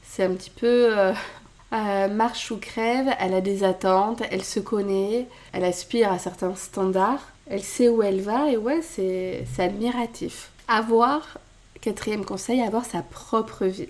C'est 0.02 0.24
un 0.24 0.32
petit 0.32 0.50
peu 0.50 0.98
euh, 0.98 1.12
euh, 1.74 2.08
marche 2.08 2.50
ou 2.50 2.56
crève, 2.56 3.08
elle 3.20 3.34
a 3.34 3.42
des 3.42 3.62
attentes, 3.62 4.22
elle 4.30 4.42
se 4.42 4.58
connaît, 4.58 5.26
elle 5.52 5.64
aspire 5.64 6.10
à 6.10 6.18
certains 6.18 6.54
standards, 6.54 7.22
elle 7.46 7.62
sait 7.62 7.88
où 7.88 8.02
elle 8.02 8.22
va 8.22 8.50
et 8.50 8.56
ouais, 8.56 8.80
c'est 8.82 9.44
admiratif. 9.58 10.50
Avoir, 10.66 11.38
quatrième 11.80 12.24
conseil, 12.24 12.60
avoir 12.60 12.84
sa 12.84 13.02
propre 13.02 13.66
vie. 13.66 13.88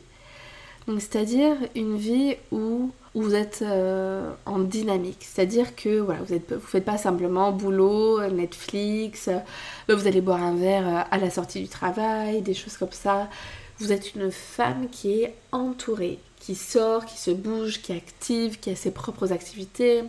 Donc 0.87 1.00
c'est-à-dire 1.00 1.54
une 1.75 1.97
vie 1.97 2.37
où, 2.50 2.90
vous 3.14 3.35
êtes 3.35 3.62
euh, 3.62 4.30
en 4.47 4.61
dynamique. 4.61 5.18
C'est-à-dire 5.21 5.75
que 5.75 5.99
vous 5.99 6.12
ne 6.12 6.59
faites 6.61 6.85
pas 6.85 6.99
simplement 6.99 7.50
boulot, 7.50 8.25
Netflix, 8.30 9.28
vous 9.88 10.07
allez 10.07 10.21
boire 10.21 10.42
un 10.42 10.54
verre 10.54 11.07
à 11.11 11.18
la 11.18 11.30
sortie 11.30 11.61
du 11.61 11.68
travail, 11.68 12.42
des 12.42 12.54
choses 12.54 12.76
comme 12.76 12.92
ça. 12.92 13.28
Vous 13.80 13.92
êtes 13.92 14.14
une 14.14 14.30
femme 14.30 14.88
qui 14.90 15.23
est 15.23 15.35
entourée, 15.52 16.18
qui 16.38 16.54
sort, 16.54 17.07
qui 17.07 17.18
se 17.18 17.30
bouge, 17.30 17.83
qui 17.83 17.92
active, 17.92 18.59
qui 18.61 18.71
a 18.71 18.76
ses 18.76 18.92
propres 18.92 19.33
activités, 19.33 20.04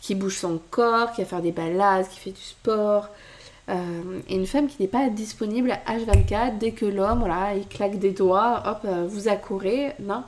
qui 0.00 0.14
bouge 0.14 0.36
son 0.36 0.60
corps, 0.70 1.12
qui 1.12 1.22
va 1.22 1.26
faire 1.26 1.42
des 1.42 1.52
balades, 1.52 2.08
qui 2.08 2.18
fait 2.18 2.32
du 2.32 2.40
sport. 2.40 3.08
Et 3.68 3.72
euh, 3.72 4.20
une 4.28 4.46
femme 4.46 4.66
qui 4.66 4.76
n'est 4.80 4.88
pas 4.88 5.08
disponible 5.08 5.72
à 5.86 5.96
H24 5.96 6.58
dès 6.58 6.72
que 6.72 6.86
l'homme, 6.86 7.20
voilà, 7.20 7.54
il 7.54 7.66
claque 7.68 7.98
des 7.98 8.10
doigts, 8.10 8.62
hop, 8.66 8.80
euh, 8.84 9.06
vous 9.08 9.28
accourez. 9.28 9.92
Non. 10.00 10.24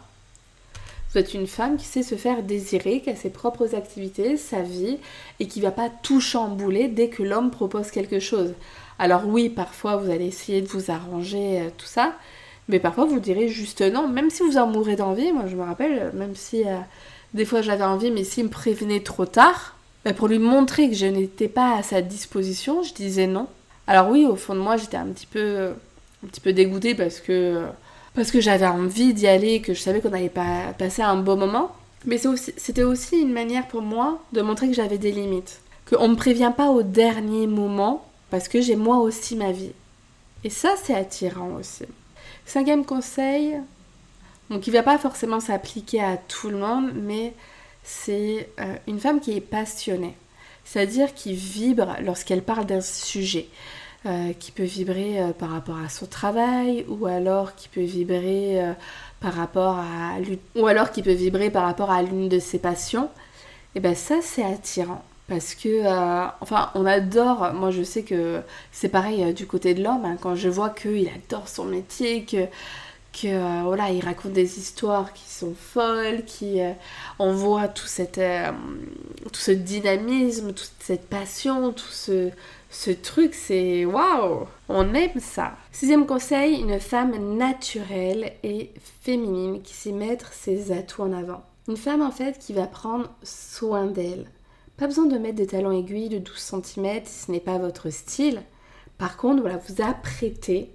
Vous 1.10 1.18
êtes 1.18 1.34
une 1.34 1.46
femme 1.46 1.76
qui 1.76 1.84
sait 1.84 2.02
se 2.02 2.14
faire 2.14 2.42
désirer, 2.42 3.00
qui 3.00 3.10
a 3.10 3.16
ses 3.16 3.30
propres 3.30 3.74
activités, 3.74 4.36
sa 4.36 4.62
vie, 4.62 4.98
et 5.40 5.46
qui 5.46 5.60
va 5.60 5.70
pas 5.70 5.90
tout 5.90 6.20
chambouler 6.20 6.88
dès 6.88 7.08
que 7.08 7.22
l'homme 7.22 7.50
propose 7.50 7.90
quelque 7.90 8.20
chose. 8.20 8.54
Alors 8.98 9.26
oui, 9.26 9.48
parfois 9.48 9.96
vous 9.96 10.10
allez 10.10 10.26
essayer 10.26 10.62
de 10.62 10.68
vous 10.68 10.90
arranger, 10.90 11.60
euh, 11.60 11.70
tout 11.76 11.86
ça, 11.86 12.14
mais 12.68 12.78
parfois, 12.78 13.06
vous 13.06 13.18
direz 13.18 13.48
juste 13.48 13.82
non, 13.82 14.06
même 14.06 14.30
si 14.30 14.44
vous 14.44 14.56
en 14.56 14.68
mourrez 14.68 14.94
d'envie. 14.94 15.32
Moi, 15.32 15.46
je 15.48 15.56
me 15.56 15.64
rappelle, 15.64 16.12
même 16.14 16.36
si 16.36 16.62
des 17.34 17.44
fois 17.44 17.60
j'avais 17.60 17.82
envie, 17.82 18.12
mais 18.12 18.22
s'il 18.22 18.44
me 18.44 18.50
prévenait 18.50 19.00
trop 19.00 19.26
tard, 19.26 19.76
bah, 20.04 20.12
pour 20.12 20.28
lui 20.28 20.38
montrer 20.38 20.88
que 20.88 20.94
je 20.94 21.06
n'étais 21.06 21.48
pas 21.48 21.76
à 21.76 21.82
sa 21.82 22.02
disposition, 22.02 22.82
je 22.82 22.94
disais 22.94 23.26
non. 23.26 23.46
Alors 23.86 24.08
oui, 24.08 24.24
au 24.24 24.36
fond 24.36 24.54
de 24.54 24.60
moi, 24.60 24.76
j'étais 24.76 24.96
un 24.96 25.06
petit 25.06 25.26
peu, 25.26 25.72
un 26.24 26.26
petit 26.28 26.40
peu 26.40 26.52
dégoûtée 26.52 26.94
parce 26.94 27.20
que, 27.20 27.64
parce 28.14 28.30
que 28.30 28.40
j'avais 28.40 28.66
envie 28.66 29.14
d'y 29.14 29.26
aller, 29.26 29.60
que 29.60 29.74
je 29.74 29.80
savais 29.80 30.00
qu'on 30.00 30.12
allait 30.12 30.28
pas 30.28 30.72
passer 30.78 31.02
un 31.02 31.16
beau 31.16 31.36
moment. 31.36 31.74
Mais 32.04 32.18
c'était 32.56 32.82
aussi, 32.82 33.20
une 33.20 33.32
manière 33.32 33.68
pour 33.68 33.82
moi 33.82 34.20
de 34.32 34.42
montrer 34.42 34.68
que 34.68 34.74
j'avais 34.74 34.98
des 34.98 35.12
limites. 35.12 35.60
Qu'on 35.88 36.08
ne 36.08 36.14
me 36.14 36.16
prévient 36.16 36.52
pas 36.56 36.70
au 36.70 36.82
dernier 36.82 37.46
moment 37.46 38.06
parce 38.30 38.48
que 38.48 38.60
j'ai 38.60 38.76
moi 38.76 38.98
aussi 38.98 39.36
ma 39.36 39.52
vie. 39.52 39.72
Et 40.42 40.50
ça, 40.50 40.74
c'est 40.82 40.94
attirant 40.94 41.52
aussi. 41.60 41.84
Cinquième 42.44 42.84
conseil, 42.84 43.56
donc 44.50 44.66
il 44.66 44.70
ne 44.70 44.76
va 44.76 44.82
pas 44.82 44.98
forcément 44.98 45.38
s'appliquer 45.38 46.02
à 46.02 46.16
tout 46.16 46.50
le 46.50 46.58
monde, 46.58 46.90
mais 46.94 47.34
c'est 47.82 48.48
euh, 48.60 48.76
une 48.86 49.00
femme 49.00 49.20
qui 49.20 49.36
est 49.36 49.40
passionnée, 49.40 50.16
c'est-à-dire 50.64 51.14
qui 51.14 51.34
vibre 51.34 51.96
lorsqu'elle 52.02 52.42
parle 52.42 52.66
d'un 52.66 52.80
sujet. 52.80 53.48
Euh, 54.04 54.32
qui 54.32 54.50
peut 54.50 54.64
vibrer 54.64 55.22
euh, 55.22 55.30
par 55.30 55.50
rapport 55.50 55.78
à 55.78 55.88
son 55.88 56.06
travail 56.06 56.84
ou 56.88 57.06
alors 57.06 57.54
qui 57.54 57.68
peut 57.68 57.84
vibrer 57.84 58.60
par 59.20 59.32
rapport 59.32 59.78
à 59.78 60.16
ou 60.56 60.66
alors 60.66 60.90
qui 60.90 61.02
peut 61.04 61.12
vibrer 61.12 61.50
par 61.50 61.62
rapport 61.62 61.92
à 61.92 62.02
l'une 62.02 62.28
de 62.28 62.40
ses 62.40 62.58
passions 62.58 63.08
et 63.76 63.80
ben 63.80 63.94
ça 63.94 64.16
c'est 64.20 64.42
attirant 64.42 65.04
parce 65.28 65.54
que 65.54 65.86
enfin 66.40 66.72
on 66.74 66.84
adore 66.84 67.52
moi 67.54 67.70
je 67.70 67.84
sais 67.84 68.02
que 68.02 68.40
c'est 68.72 68.88
pareil 68.88 69.32
du 69.34 69.46
côté 69.46 69.72
de 69.72 69.84
l'homme 69.84 70.04
hein, 70.04 70.16
quand 70.20 70.34
je 70.34 70.48
vois 70.48 70.70
qu'il 70.70 71.08
adore 71.08 71.46
son 71.46 71.66
métier 71.66 72.24
que 72.24 72.48
que 73.12 73.28
euh, 73.28 73.62
voilà, 73.64 73.90
il 73.90 74.04
raconte 74.04 74.32
des 74.32 74.58
histoires 74.58 75.12
qui 75.12 75.28
sont 75.28 75.54
folles, 75.54 76.24
qui 76.24 76.60
euh, 76.60 76.72
on 77.18 77.32
voit 77.32 77.68
tout, 77.68 77.86
cette, 77.86 78.18
euh, 78.18 78.50
tout 79.32 79.40
ce 79.40 79.50
dynamisme, 79.50 80.52
toute 80.52 80.72
cette 80.80 81.08
passion, 81.08 81.72
tout 81.72 81.90
ce, 81.90 82.30
ce 82.70 82.90
truc, 82.90 83.34
c'est 83.34 83.84
waouh, 83.84 84.46
on 84.68 84.94
aime 84.94 85.20
ça. 85.20 85.52
Sixième 85.72 86.06
conseil, 86.06 86.60
une 86.60 86.80
femme 86.80 87.36
naturelle 87.36 88.32
et 88.42 88.70
féminine 89.02 89.62
qui 89.62 89.74
sait 89.74 89.92
mettre 89.92 90.32
ses 90.32 90.72
atouts 90.72 91.02
en 91.02 91.12
avant. 91.12 91.42
Une 91.68 91.76
femme 91.76 92.02
en 92.02 92.10
fait 92.10 92.38
qui 92.38 92.52
va 92.52 92.66
prendre 92.66 93.10
soin 93.22 93.86
d'elle. 93.86 94.26
Pas 94.78 94.86
besoin 94.86 95.06
de 95.06 95.18
mettre 95.18 95.36
des 95.36 95.46
talons 95.46 95.78
aiguilles 95.78 96.08
de 96.08 96.18
12 96.18 96.36
cm 96.36 97.02
si 97.04 97.26
ce 97.26 97.30
n'est 97.30 97.40
pas 97.40 97.58
votre 97.58 97.90
style. 97.90 98.42
Par 98.98 99.16
contre, 99.16 99.42
voilà, 99.42 99.58
vous 99.58 99.82
apprêtez 99.82 100.70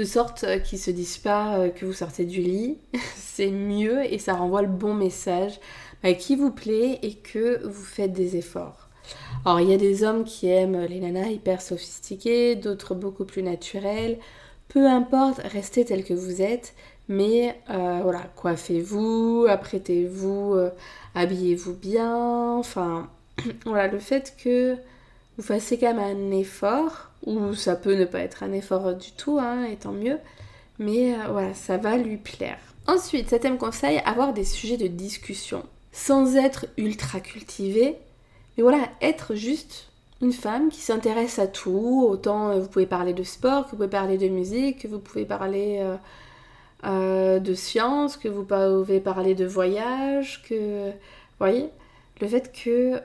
de 0.00 0.04
sorte 0.06 0.44
euh, 0.44 0.58
qu'ils 0.58 0.78
se 0.78 0.90
disent 0.90 1.18
pas 1.18 1.58
euh, 1.58 1.68
que 1.68 1.84
vous 1.84 1.92
sortez 1.92 2.24
du 2.24 2.40
lit, 2.40 2.78
c'est 3.16 3.50
mieux 3.50 4.02
et 4.10 4.18
ça 4.18 4.32
renvoie 4.32 4.62
le 4.62 4.68
bon 4.68 4.94
message 4.94 5.60
bah, 6.02 6.14
qui 6.14 6.36
vous 6.36 6.50
plaît 6.50 6.98
et 7.02 7.14
que 7.14 7.62
vous 7.66 7.84
faites 7.84 8.14
des 8.14 8.36
efforts. 8.36 8.88
Alors 9.44 9.60
il 9.60 9.68
y 9.68 9.74
a 9.74 9.76
des 9.76 10.02
hommes 10.02 10.24
qui 10.24 10.48
aiment 10.48 10.86
les 10.86 11.00
nanas 11.00 11.28
hyper 11.28 11.60
sophistiquées, 11.60 12.56
d'autres 12.56 12.94
beaucoup 12.94 13.26
plus 13.26 13.42
naturelles. 13.42 14.18
Peu 14.68 14.86
importe, 14.86 15.40
restez 15.44 15.84
tel 15.84 16.02
que 16.04 16.14
vous 16.14 16.40
êtes, 16.40 16.74
mais 17.08 17.58
euh, 17.68 18.00
voilà, 18.02 18.22
coiffez-vous, 18.36 19.46
apprêtez-vous, 19.48 20.54
habillez-vous 21.14 21.74
bien. 21.74 22.54
Enfin, 22.56 23.10
voilà, 23.66 23.88
le 23.88 23.98
fait 23.98 24.34
que 24.42 24.76
vous 25.36 25.42
fassiez 25.42 25.76
quand 25.76 25.92
même 25.92 25.98
un 25.98 26.30
effort, 26.30 27.09
ou 27.26 27.54
ça 27.54 27.76
peut 27.76 27.94
ne 27.94 28.04
pas 28.04 28.20
être 28.20 28.42
un 28.42 28.52
effort 28.52 28.94
du 28.94 29.12
tout, 29.12 29.38
hein, 29.38 29.64
et 29.64 29.76
tant 29.76 29.92
mieux, 29.92 30.18
mais 30.78 31.14
euh, 31.14 31.28
voilà, 31.30 31.54
ça 31.54 31.76
va 31.76 31.96
lui 31.96 32.16
plaire. 32.16 32.58
Ensuite, 32.86 33.28
septième 33.28 33.58
conseil, 33.58 34.00
avoir 34.04 34.32
des 34.32 34.44
sujets 34.44 34.76
de 34.76 34.86
discussion, 34.86 35.64
sans 35.92 36.36
être 36.36 36.66
ultra 36.76 37.20
cultivé, 37.20 37.96
mais 38.56 38.62
voilà, 38.62 38.88
être 39.00 39.34
juste 39.34 39.88
une 40.22 40.32
femme 40.32 40.68
qui 40.70 40.80
s'intéresse 40.80 41.38
à 41.38 41.46
tout, 41.46 42.06
autant 42.08 42.50
euh, 42.50 42.60
vous 42.60 42.68
pouvez 42.68 42.86
parler 42.86 43.12
de 43.12 43.22
sport, 43.22 43.64
que 43.64 43.70
vous 43.70 43.76
pouvez 43.76 43.88
parler 43.88 44.18
de 44.18 44.28
musique, 44.28 44.82
que 44.82 44.88
vous 44.88 44.98
pouvez 44.98 45.24
parler 45.24 45.82
euh, 46.84 47.38
de 47.38 47.54
science, 47.54 48.16
que 48.16 48.28
vous 48.28 48.44
pouvez 48.44 49.00
parler 49.00 49.34
de 49.34 49.46
voyage, 49.46 50.42
que... 50.48 50.90
Vous 50.90 51.46
voyez 51.46 51.70
Le 52.20 52.28
fait 52.28 52.52
que 52.52 53.00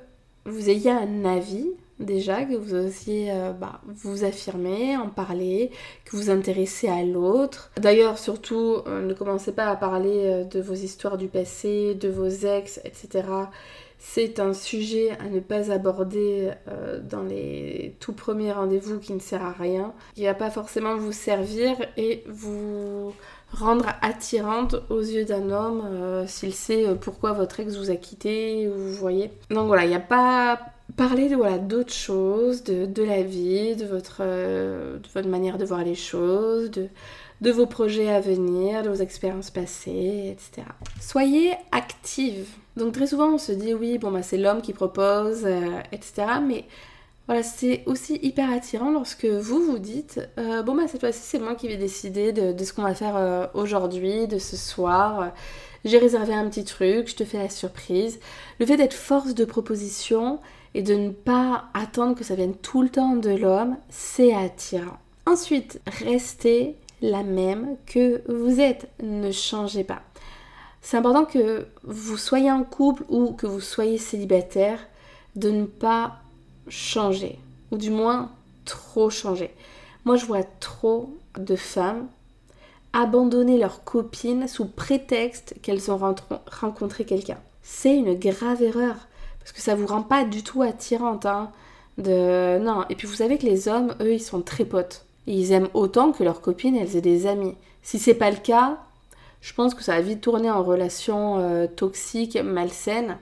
vous 0.45 0.69
ayez 0.69 0.91
un 0.91 1.23
avis, 1.23 1.69
déjà, 1.99 2.43
que 2.43 2.55
vous 2.55 2.73
osiez 2.73 3.31
euh, 3.31 3.51
bah, 3.51 3.81
vous 3.87 4.23
affirmer, 4.23 4.97
en 4.97 5.09
parler, 5.09 5.71
que 6.03 6.15
vous 6.15 6.29
intéressez 6.29 6.87
à 6.87 7.03
l'autre. 7.03 7.71
D'ailleurs, 7.77 8.17
surtout, 8.17 8.81
euh, 8.87 9.05
ne 9.05 9.13
commencez 9.13 9.51
pas 9.51 9.67
à 9.67 9.75
parler 9.75 10.23
euh, 10.25 10.43
de 10.43 10.61
vos 10.61 10.73
histoires 10.73 11.17
du 11.17 11.27
passé, 11.27 11.95
de 11.95 12.09
vos 12.09 12.27
ex, 12.27 12.79
etc. 12.83 13.23
C'est 13.97 14.39
un 14.39 14.53
sujet 14.53 15.11
à 15.19 15.29
ne 15.29 15.39
pas 15.39 15.71
aborder 15.71 16.51
dans 17.09 17.23
les 17.23 17.95
tout 17.99 18.13
premiers 18.13 18.51
rendez-vous 18.51 18.99
qui 18.99 19.13
ne 19.13 19.19
sert 19.19 19.41
à 19.41 19.51
rien, 19.51 19.93
qui 20.13 20.25
va 20.25 20.35
pas 20.35 20.51
forcément 20.51 20.95
vous 20.95 21.13
servir 21.13 21.75
et 21.97 22.23
vous 22.27 23.13
rendre 23.51 23.87
attirante 24.01 24.75
aux 24.89 24.99
yeux 24.99 25.25
d'un 25.25 25.49
homme 25.49 26.27
s'il 26.27 26.53
sait 26.53 26.85
pourquoi 27.01 27.31
votre 27.31 27.61
ex 27.61 27.77
vous 27.77 27.89
a 27.89 27.95
quitté, 27.95 28.67
vous 28.67 28.93
voyez. 28.93 29.31
Donc 29.49 29.67
voilà, 29.67 29.85
il 29.85 29.89
n'y 29.89 29.95
a 29.95 29.99
pas 29.99 30.74
parler 30.95 31.29
de 31.29 31.35
voilà 31.35 31.57
d'autres 31.57 31.93
choses, 31.93 32.63
de, 32.63 33.03
la 33.03 33.21
vie, 33.21 33.75
de 33.75 33.85
votre, 33.85 34.17
euh, 34.21 34.97
de 34.97 35.07
votre 35.13 35.27
manière 35.27 35.57
de 35.57 35.65
voir 35.65 35.83
les 35.83 35.95
choses, 35.95 36.71
de, 36.71 36.87
de 37.41 37.51
vos 37.51 37.65
projets 37.65 38.09
à 38.09 38.19
venir, 38.19 38.83
de 38.83 38.89
vos 38.89 38.95
expériences 38.95 39.51
passées, 39.51 40.31
etc. 40.31 40.67
Soyez 41.01 41.53
active. 41.71 42.47
Donc 42.77 42.93
très 42.93 43.07
souvent 43.07 43.33
on 43.33 43.37
se 43.37 43.51
dit 43.51 43.73
oui 43.73 43.97
bon 43.97 44.11
bah 44.11 44.23
c'est 44.23 44.37
l'homme 44.37 44.61
qui 44.61 44.73
propose, 44.73 45.43
euh, 45.45 45.79
etc. 45.91 46.27
Mais 46.45 46.65
voilà 47.27 47.43
c'est 47.43 47.83
aussi 47.85 48.19
hyper 48.21 48.51
attirant 48.51 48.91
lorsque 48.91 49.25
vous 49.25 49.61
vous 49.63 49.79
dites 49.79 50.21
euh, 50.37 50.61
bon 50.61 50.75
bah 50.75 50.83
cette 50.87 51.01
fois-ci 51.01 51.21
c'est 51.21 51.39
moi 51.39 51.55
qui 51.55 51.67
vais 51.67 51.77
décider 51.77 52.31
de, 52.31 52.53
de 52.53 52.63
ce 52.63 52.73
qu'on 52.73 52.83
va 52.83 52.95
faire 52.95 53.49
aujourd'hui, 53.53 54.27
de 54.27 54.39
ce 54.39 54.57
soir. 54.57 55.31
J'ai 55.83 55.99
réservé 55.99 56.33
un 56.33 56.49
petit 56.49 56.63
truc, 56.63 57.07
je 57.09 57.15
te 57.15 57.23
fais 57.23 57.37
la 57.37 57.49
surprise. 57.49 58.19
Le 58.59 58.65
fait 58.65 58.75
d'être 58.75 58.95
force 58.95 59.35
de 59.35 59.45
proposition 59.45 60.39
et 60.75 60.83
de 60.83 60.93
ne 60.93 61.09
pas 61.09 61.69
attendre 61.73 62.15
que 62.15 62.25
ça 62.25 62.35
vienne 62.35 62.53
tout 62.53 62.81
le 62.81 62.89
temps 62.89 63.15
de 63.15 63.29
l'homme, 63.29 63.77
c'est 63.89 64.35
attirant. 64.35 64.97
Ensuite, 65.25 65.79
restez 65.87 66.75
la 67.01 67.23
même 67.23 67.77
que 67.85 68.21
vous 68.27 68.59
êtes, 68.59 68.89
ne 69.01 69.31
changez 69.31 69.85
pas. 69.85 70.01
C'est 70.81 70.97
important 70.97 71.23
que 71.23 71.65
vous 71.83 72.17
soyez 72.17 72.51
en 72.51 72.63
couple 72.63 73.05
ou 73.07 73.31
que 73.31 73.47
vous 73.47 73.61
soyez 73.61 73.97
célibataire, 73.97 74.79
de 75.37 75.49
ne 75.49 75.65
pas 75.65 76.17
changer, 76.67 77.39
ou 77.71 77.77
du 77.77 77.89
moins 77.89 78.31
trop 78.65 79.09
changé. 79.09 79.51
Moi, 80.03 80.17
je 80.17 80.25
vois 80.25 80.43
trop 80.43 81.17
de 81.39 81.55
femmes 81.55 82.07
abandonner 82.91 83.57
leurs 83.57 83.85
copines 83.85 84.49
sous 84.49 84.65
prétexte 84.65 85.55
qu'elles 85.61 85.89
ont 85.89 86.15
rencontré 86.51 87.05
quelqu'un. 87.05 87.37
C'est 87.63 87.95
une 87.95 88.15
grave 88.15 88.61
erreur 88.61 88.95
parce 89.45 89.53
que 89.53 89.61
ça 89.61 89.75
vous 89.75 89.85
rend 89.85 90.01
pas 90.01 90.25
du 90.25 90.41
tout 90.41 90.63
attirante. 90.63 91.27
Hein, 91.27 91.51
de 91.99 92.57
non. 92.57 92.83
Et 92.89 92.95
puis 92.95 93.07
vous 93.07 93.13
savez 93.13 93.37
que 93.37 93.45
les 93.45 93.67
hommes, 93.67 93.95
eux, 94.01 94.13
ils 94.13 94.19
sont 94.19 94.41
très 94.41 94.65
potes. 94.65 95.05
Ils 95.27 95.51
aiment 95.51 95.69
autant 95.75 96.11
que 96.11 96.23
leurs 96.23 96.41
copines, 96.41 96.75
elles 96.75 96.95
aient 96.95 97.01
des 97.01 97.27
amis. 97.27 97.53
Si 97.83 97.99
c'est 97.99 98.15
pas 98.15 98.31
le 98.31 98.37
cas, 98.37 98.79
je 99.41 99.53
pense 99.53 99.75
que 99.75 99.83
ça 99.83 99.93
va 99.93 100.01
vite 100.01 100.21
tourner 100.21 100.49
en 100.49 100.63
relation 100.63 101.37
euh, 101.37 101.67
toxique, 101.67 102.37
malsaine, 102.43 103.19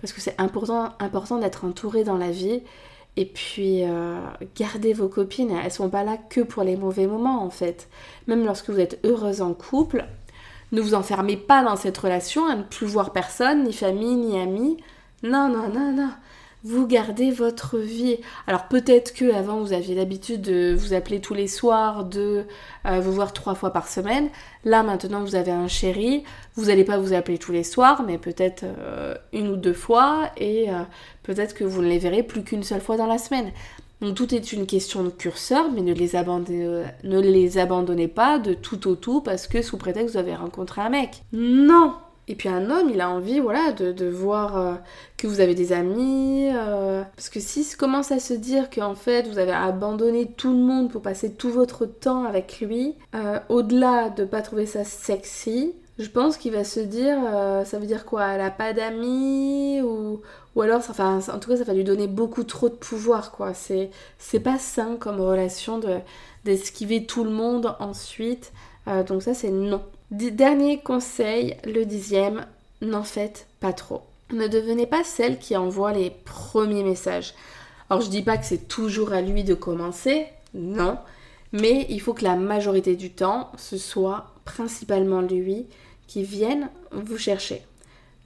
parce 0.00 0.12
que 0.12 0.20
c'est 0.20 0.40
important, 0.40 0.90
important 1.00 1.38
d'être 1.38 1.64
entouré 1.64 2.04
dans 2.04 2.18
la 2.18 2.30
vie. 2.30 2.62
Et 3.16 3.26
puis, 3.26 3.82
euh, 3.82 4.20
gardez 4.56 4.92
vos 4.92 5.08
copines, 5.08 5.50
elles 5.50 5.72
sont 5.72 5.88
pas 5.88 6.04
là 6.04 6.16
que 6.16 6.40
pour 6.40 6.62
les 6.62 6.76
mauvais 6.76 7.08
moments 7.08 7.44
en 7.44 7.50
fait. 7.50 7.88
Même 8.28 8.44
lorsque 8.44 8.70
vous 8.70 8.78
êtes 8.78 9.00
heureuse 9.04 9.42
en 9.42 9.54
couple, 9.54 10.04
ne 10.70 10.80
vous 10.80 10.94
enfermez 10.94 11.36
pas 11.36 11.64
dans 11.64 11.76
cette 11.76 11.98
relation 11.98 12.46
à 12.46 12.54
ne 12.54 12.62
plus 12.62 12.86
voir 12.86 13.12
personne, 13.12 13.64
ni 13.64 13.72
famille, 13.72 14.14
ni 14.14 14.40
amis. 14.40 14.76
Non, 15.24 15.48
non, 15.48 15.68
non, 15.68 15.92
non 15.92 16.10
vous 16.64 16.86
gardez 16.86 17.30
votre 17.30 17.78
vie. 17.78 18.16
Alors 18.46 18.68
peut-être 18.68 19.12
que 19.12 19.32
avant 19.32 19.60
vous 19.60 19.74
aviez 19.74 19.94
l'habitude 19.94 20.40
de 20.40 20.74
vous 20.74 20.94
appeler 20.94 21.20
tous 21.20 21.34
les 21.34 21.46
soirs, 21.46 22.04
de 22.04 22.44
euh, 22.86 23.00
vous 23.00 23.12
voir 23.12 23.34
trois 23.34 23.54
fois 23.54 23.70
par 23.70 23.86
semaine. 23.86 24.30
Là 24.64 24.82
maintenant 24.82 25.22
vous 25.22 25.34
avez 25.34 25.50
un 25.52 25.68
chéri, 25.68 26.24
vous 26.54 26.66
n'allez 26.66 26.84
pas 26.84 26.96
vous 26.96 27.12
appeler 27.12 27.36
tous 27.36 27.52
les 27.52 27.64
soirs, 27.64 28.02
mais 28.06 28.16
peut-être 28.16 28.64
euh, 28.64 29.14
une 29.34 29.48
ou 29.48 29.56
deux 29.56 29.74
fois, 29.74 30.30
et 30.38 30.70
euh, 30.70 30.82
peut-être 31.22 31.54
que 31.54 31.64
vous 31.64 31.82
ne 31.82 31.88
les 31.88 31.98
verrez 31.98 32.22
plus 32.22 32.42
qu'une 32.42 32.62
seule 32.62 32.80
fois 32.80 32.96
dans 32.96 33.06
la 33.06 33.18
semaine. 33.18 33.52
Donc 34.00 34.14
tout 34.14 34.34
est 34.34 34.52
une 34.52 34.66
question 34.66 35.04
de 35.04 35.10
curseur, 35.10 35.70
mais 35.70 35.82
ne 35.82 35.92
les, 35.92 36.12
ne 37.04 37.20
les 37.20 37.58
abandonnez 37.58 38.08
pas 38.08 38.38
de 38.38 38.54
tout 38.54 38.88
au 38.88 38.96
tout 38.96 39.20
parce 39.20 39.46
que 39.46 39.60
sous 39.60 39.76
prétexte 39.76 40.14
vous 40.14 40.20
avez 40.20 40.34
rencontré 40.34 40.80
un 40.80 40.88
mec. 40.88 41.22
Non 41.32 41.92
et 42.26 42.34
puis 42.36 42.48
un 42.48 42.70
homme, 42.70 42.88
il 42.90 43.00
a 43.00 43.10
envie, 43.10 43.38
voilà, 43.38 43.72
de, 43.72 44.08
voir 44.08 44.56
euh, 44.56 44.74
que 45.18 45.26
vous 45.26 45.40
avez 45.40 45.54
des 45.54 45.72
amis. 45.72 46.48
Euh, 46.52 47.02
parce 47.16 47.28
que 47.28 47.38
s'il 47.40 47.76
commence 47.76 48.12
à 48.12 48.18
se 48.18 48.32
dire 48.32 48.70
qu'en 48.70 48.94
fait, 48.94 49.28
vous 49.28 49.38
avez 49.38 49.52
abandonné 49.52 50.26
tout 50.26 50.50
le 50.50 50.58
monde 50.58 50.90
pour 50.90 51.02
passer 51.02 51.32
tout 51.32 51.50
votre 51.50 51.84
temps 51.84 52.24
avec 52.24 52.60
lui, 52.60 52.94
euh, 53.14 53.38
au-delà 53.50 54.08
de 54.08 54.24
pas 54.24 54.40
trouver 54.40 54.64
ça 54.64 54.84
sexy, 54.84 55.74
je 55.98 56.08
pense 56.08 56.38
qu'il 56.38 56.52
va 56.52 56.64
se 56.64 56.80
dire, 56.80 57.18
ça 57.64 57.78
veut 57.78 57.86
dire 57.86 58.04
quoi 58.04 58.26
Elle 58.32 58.40
a 58.40 58.50
pas 58.50 58.72
d'amis 58.72 59.80
ou, 59.80 60.22
ou 60.56 60.62
alors, 60.62 60.80
enfin, 60.90 61.20
en 61.32 61.38
tout 61.38 61.48
cas, 61.48 61.56
ça 61.56 61.62
va 61.62 61.72
lui 61.72 61.84
donner 61.84 62.08
beaucoup 62.08 62.42
trop 62.42 62.68
de 62.68 62.74
pouvoir, 62.74 63.30
quoi. 63.30 63.54
C'est, 63.54 63.90
c'est 64.18 64.40
pas 64.40 64.58
sain 64.58 64.96
comme 64.98 65.20
relation 65.20 65.78
de, 65.78 65.98
d'esquiver 66.44 67.06
tout 67.06 67.22
le 67.22 67.30
monde 67.30 67.76
ensuite. 67.78 68.52
donc 69.06 69.22
ça, 69.22 69.34
c'est 69.34 69.50
non. 69.50 69.82
Dernier 70.16 70.78
conseil, 70.78 71.56
le 71.64 71.84
dixième, 71.84 72.46
n'en 72.80 73.02
faites 73.02 73.48
pas 73.58 73.72
trop. 73.72 74.02
Ne 74.32 74.46
devenez 74.46 74.86
pas 74.86 75.02
celle 75.02 75.40
qui 75.40 75.56
envoie 75.56 75.92
les 75.92 76.10
premiers 76.10 76.84
messages. 76.84 77.34
Alors 77.90 78.00
je 78.00 78.10
dis 78.10 78.22
pas 78.22 78.36
que 78.36 78.46
c'est 78.46 78.68
toujours 78.68 79.12
à 79.12 79.22
lui 79.22 79.42
de 79.42 79.54
commencer, 79.54 80.26
non, 80.54 80.98
mais 81.50 81.86
il 81.88 82.00
faut 82.00 82.14
que 82.14 82.22
la 82.22 82.36
majorité 82.36 82.94
du 82.94 83.10
temps, 83.10 83.50
ce 83.56 83.76
soit 83.76 84.30
principalement 84.44 85.20
lui 85.20 85.66
qui 86.06 86.22
vienne 86.22 86.70
vous 86.92 87.18
chercher. 87.18 87.62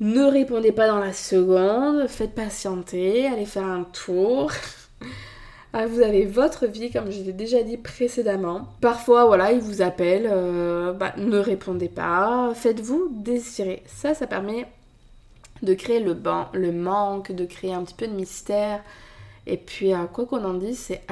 Ne 0.00 0.25
répondez 0.25 0.73
pas 0.73 0.88
dans 0.88 0.99
la 0.99 1.14
seconde, 1.14 2.07
faites 2.09 2.35
patienter, 2.35 3.26
allez 3.28 3.47
faire 3.47 3.64
un 3.64 3.85
tour. 3.85 4.52
Ah, 5.75 5.87
vous 5.87 6.00
avez 6.00 6.25
votre 6.25 6.66
vie, 6.66 6.90
comme 6.90 7.10
je 7.10 7.22
l'ai 7.22 7.32
déjà 7.32 7.62
dit 7.62 7.76
précédemment. 7.76 8.68
Parfois, 8.80 9.26
voilà, 9.26 9.52
il 9.52 9.60
vous 9.60 9.82
appelle, 9.82 10.26
euh, 10.30 10.93
bah, 10.93 11.12
ne 11.19 11.38
répondez 11.38 11.88
pas, 11.88 12.52
faites-vous 12.54 13.08
désirer. 13.10 13.82
Ça, 13.86 14.14
ça 14.14 14.26
permet 14.26 14.66
de 15.62 15.75
créer 15.75 16.00
le, 16.00 16.16
le 16.54 16.73
manque, 16.73 17.32
de 17.32 17.45
créer 17.45 17.75
un 17.75 17.84
petit 17.84 17.95
peu 17.95 18.06
de 18.06 18.14
mystère. 18.14 18.82
Et 19.47 19.58
puis, 19.58 19.93
euh, 19.93 20.04
quoi 20.06 20.25
qu'on 20.25 20.45
en 20.45 20.54
dise, 20.54 20.78
c'est 20.78 21.02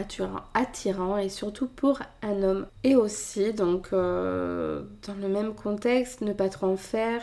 attirant, 0.54 1.18
et 1.18 1.28
surtout 1.28 1.68
pour 1.68 2.00
un 2.22 2.42
homme. 2.42 2.66
Et 2.82 2.96
aussi, 2.96 3.52
donc, 3.52 3.88
euh, 3.92 4.82
dans 5.06 5.14
le 5.14 5.28
même 5.28 5.54
contexte, 5.54 6.22
ne 6.22 6.32
pas 6.32 6.48
trop 6.48 6.66
en 6.66 6.76
faire. 6.76 7.22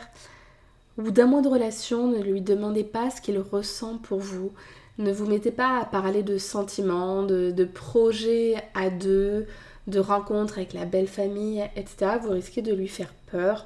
Bout 0.98 1.12
d'un 1.12 1.26
mois 1.26 1.42
de 1.42 1.48
relation, 1.48 2.08
ne 2.08 2.22
lui 2.22 2.42
demandez 2.42 2.84
pas 2.84 3.10
ce 3.10 3.22
qu'il 3.22 3.40
ressent 3.40 3.98
pour 3.98 4.20
vous. 4.20 4.52
Ne 5.00 5.12
vous 5.12 5.26
mettez 5.26 5.52
pas 5.52 5.80
à 5.80 5.86
parler 5.86 6.22
de 6.22 6.38
sentiments, 6.38 7.24
de, 7.24 7.66
projets 7.66 8.56
à 8.76 8.92
deux, 8.92 9.48
de 9.88 10.00
rencontres 10.00 10.60
avec 10.60 10.74
la 10.74 10.86
belle 10.86 11.08
famille, 11.08 11.64
etc. 11.76 12.18
Vous 12.22 12.30
risquez 12.30 12.62
de 12.62 12.74
lui 12.74 12.88
faire 12.88 13.12
peur. 13.32 13.66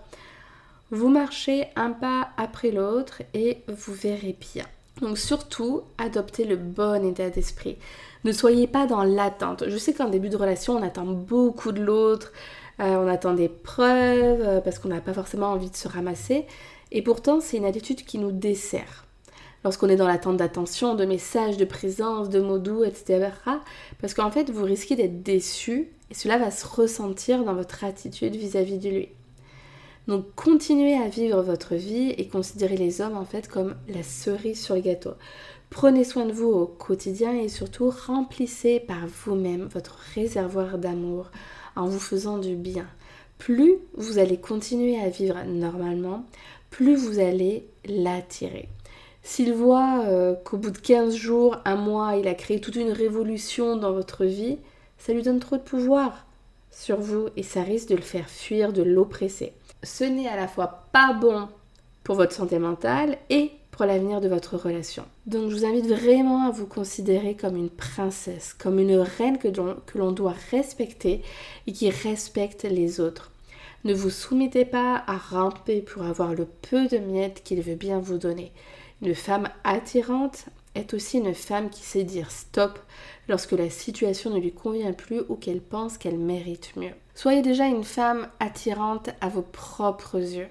Vous 0.89 1.09
marchez 1.09 1.65
un 1.75 1.91
pas 1.91 2.29
après 2.37 2.71
l'autre 2.71 3.23
et 3.33 3.57
vous 3.67 3.93
verrez 3.93 4.37
bien. 4.39 4.63
Donc 5.01 5.17
surtout, 5.17 5.81
adoptez 5.97 6.45
le 6.45 6.55
bon 6.55 7.05
état 7.05 7.29
d'esprit. 7.29 7.77
Ne 8.23 8.31
soyez 8.31 8.65
pas 8.65 8.87
dans 8.87 9.03
l'attente. 9.03 9.65
Je 9.67 9.77
sais 9.77 9.93
qu'en 9.93 10.09
début 10.09 10.29
de 10.29 10.37
relation, 10.37 10.77
on 10.77 10.81
attend 10.81 11.05
beaucoup 11.05 11.73
de 11.73 11.83
l'autre, 11.83 12.31
euh, 12.79 12.95
on 12.95 13.07
attend 13.07 13.33
des 13.33 13.49
preuves 13.49 14.41
euh, 14.41 14.61
parce 14.61 14.79
qu'on 14.79 14.87
n'a 14.87 15.01
pas 15.01 15.13
forcément 15.13 15.47
envie 15.47 15.69
de 15.69 15.75
se 15.75 15.89
ramasser. 15.89 16.45
Et 16.91 17.01
pourtant, 17.01 17.41
c'est 17.41 17.57
une 17.57 17.65
attitude 17.65 18.05
qui 18.05 18.17
nous 18.17 18.31
dessert 18.31 19.06
lorsqu'on 19.63 19.89
est 19.89 19.95
dans 19.95 20.07
l'attente 20.07 20.37
d'attention, 20.37 20.95
de 20.95 21.05
messages, 21.05 21.57
de 21.57 21.65
présence, 21.65 22.29
de 22.29 22.39
mots 22.39 22.59
doux, 22.59 22.83
etc. 22.83 23.29
Parce 23.99 24.13
qu'en 24.13 24.31
fait, 24.31 24.49
vous 24.49 24.63
risquez 24.63 24.95
d'être 24.95 25.23
déçu 25.23 25.89
et 26.09 26.13
cela 26.13 26.37
va 26.37 26.51
se 26.51 26.65
ressentir 26.65 27.43
dans 27.43 27.55
votre 27.55 27.83
attitude 27.83 28.35
vis-à-vis 28.35 28.77
de 28.77 28.89
lui. 28.89 29.09
Donc 30.07 30.25
continuez 30.35 30.95
à 30.95 31.09
vivre 31.09 31.41
votre 31.41 31.75
vie 31.75 32.11
et 32.11 32.27
considérez 32.27 32.77
les 32.77 33.01
hommes 33.01 33.17
en 33.17 33.25
fait 33.25 33.49
comme 33.49 33.75
la 33.89 34.03
cerise 34.03 34.63
sur 34.63 34.75
le 34.75 34.81
gâteau. 34.81 35.11
Prenez 35.69 36.05
soin 36.05 36.25
de 36.25 36.31
vous 36.31 36.47
au 36.47 36.65
quotidien 36.65 37.33
et 37.33 37.49
surtout 37.49 37.91
remplissez 38.07 38.79
par 38.79 39.05
vous-même 39.05 39.67
votre 39.73 39.99
réservoir 40.15 40.77
d'amour 40.77 41.29
en 41.75 41.87
vous 41.87 41.99
faisant 41.99 42.37
du 42.37 42.55
bien. 42.55 42.87
Plus 43.37 43.75
vous 43.95 44.17
allez 44.17 44.37
continuer 44.37 44.97
à 44.97 45.09
vivre 45.09 45.43
normalement, 45.45 46.25
plus 46.69 46.95
vous 46.95 47.19
allez 47.19 47.67
l'attirer. 47.85 48.69
S'il 49.27 49.53
voit 49.53 50.05
euh, 50.05 50.35
qu'au 50.35 50.55
bout 50.55 50.71
de 50.71 50.77
15 50.77 51.13
jours, 51.13 51.57
un 51.65 51.75
mois, 51.75 52.15
il 52.15 52.29
a 52.29 52.33
créé 52.33 52.61
toute 52.61 52.77
une 52.77 52.93
révolution 52.93 53.75
dans 53.75 53.91
votre 53.91 54.23
vie, 54.23 54.57
ça 54.97 55.11
lui 55.11 55.21
donne 55.21 55.41
trop 55.41 55.57
de 55.57 55.61
pouvoir 55.61 56.25
sur 56.71 57.01
vous 57.01 57.27
et 57.35 57.43
ça 57.43 57.61
risque 57.61 57.89
de 57.89 57.97
le 57.97 58.01
faire 58.01 58.29
fuir, 58.29 58.71
de 58.71 58.83
l'oppresser. 58.83 59.51
Ce 59.83 60.05
n'est 60.05 60.29
à 60.29 60.37
la 60.37 60.47
fois 60.47 60.85
pas 60.93 61.11
bon 61.11 61.49
pour 62.05 62.15
votre 62.15 62.31
santé 62.31 62.57
mentale 62.57 63.17
et 63.29 63.51
pour 63.69 63.85
l'avenir 63.85 64.21
de 64.21 64.29
votre 64.29 64.55
relation. 64.55 65.03
Donc 65.25 65.49
je 65.49 65.55
vous 65.57 65.65
invite 65.65 65.87
vraiment 65.87 66.47
à 66.47 66.51
vous 66.51 66.65
considérer 66.65 67.35
comme 67.35 67.57
une 67.57 67.69
princesse, 67.69 68.53
comme 68.53 68.79
une 68.79 68.95
reine 68.95 69.39
que 69.39 69.97
l'on 69.97 70.11
doit 70.13 70.35
respecter 70.51 71.21
et 71.67 71.73
qui 71.73 71.89
respecte 71.89 72.63
les 72.63 73.01
autres. 73.01 73.33
Ne 73.83 73.93
vous 73.93 74.09
soumettez 74.09 74.63
pas 74.63 75.03
à 75.05 75.17
ramper 75.17 75.81
pour 75.81 76.03
avoir 76.03 76.33
le 76.33 76.45
peu 76.45 76.87
de 76.87 76.97
miettes 76.97 77.41
qu'il 77.43 77.61
veut 77.61 77.75
bien 77.75 77.99
vous 77.99 78.17
donner. 78.17 78.53
Une 79.01 79.15
femme 79.15 79.49
attirante 79.63 80.45
est 80.75 80.93
aussi 80.93 81.17
une 81.17 81.33
femme 81.33 81.69
qui 81.69 81.81
sait 81.81 82.03
dire 82.03 82.31
stop 82.31 82.79
lorsque 83.27 83.51
la 83.51 83.69
situation 83.69 84.29
ne 84.29 84.39
lui 84.39 84.51
convient 84.51 84.93
plus 84.93 85.21
ou 85.29 85.35
qu'elle 85.35 85.61
pense 85.61 85.97
qu'elle 85.97 86.17
mérite 86.17 86.75
mieux. 86.75 86.93
Soyez 87.15 87.41
déjà 87.41 87.65
une 87.65 87.83
femme 87.83 88.27
attirante 88.39 89.09
à 89.21 89.29
vos 89.29 89.41
propres 89.41 90.19
yeux 90.19 90.49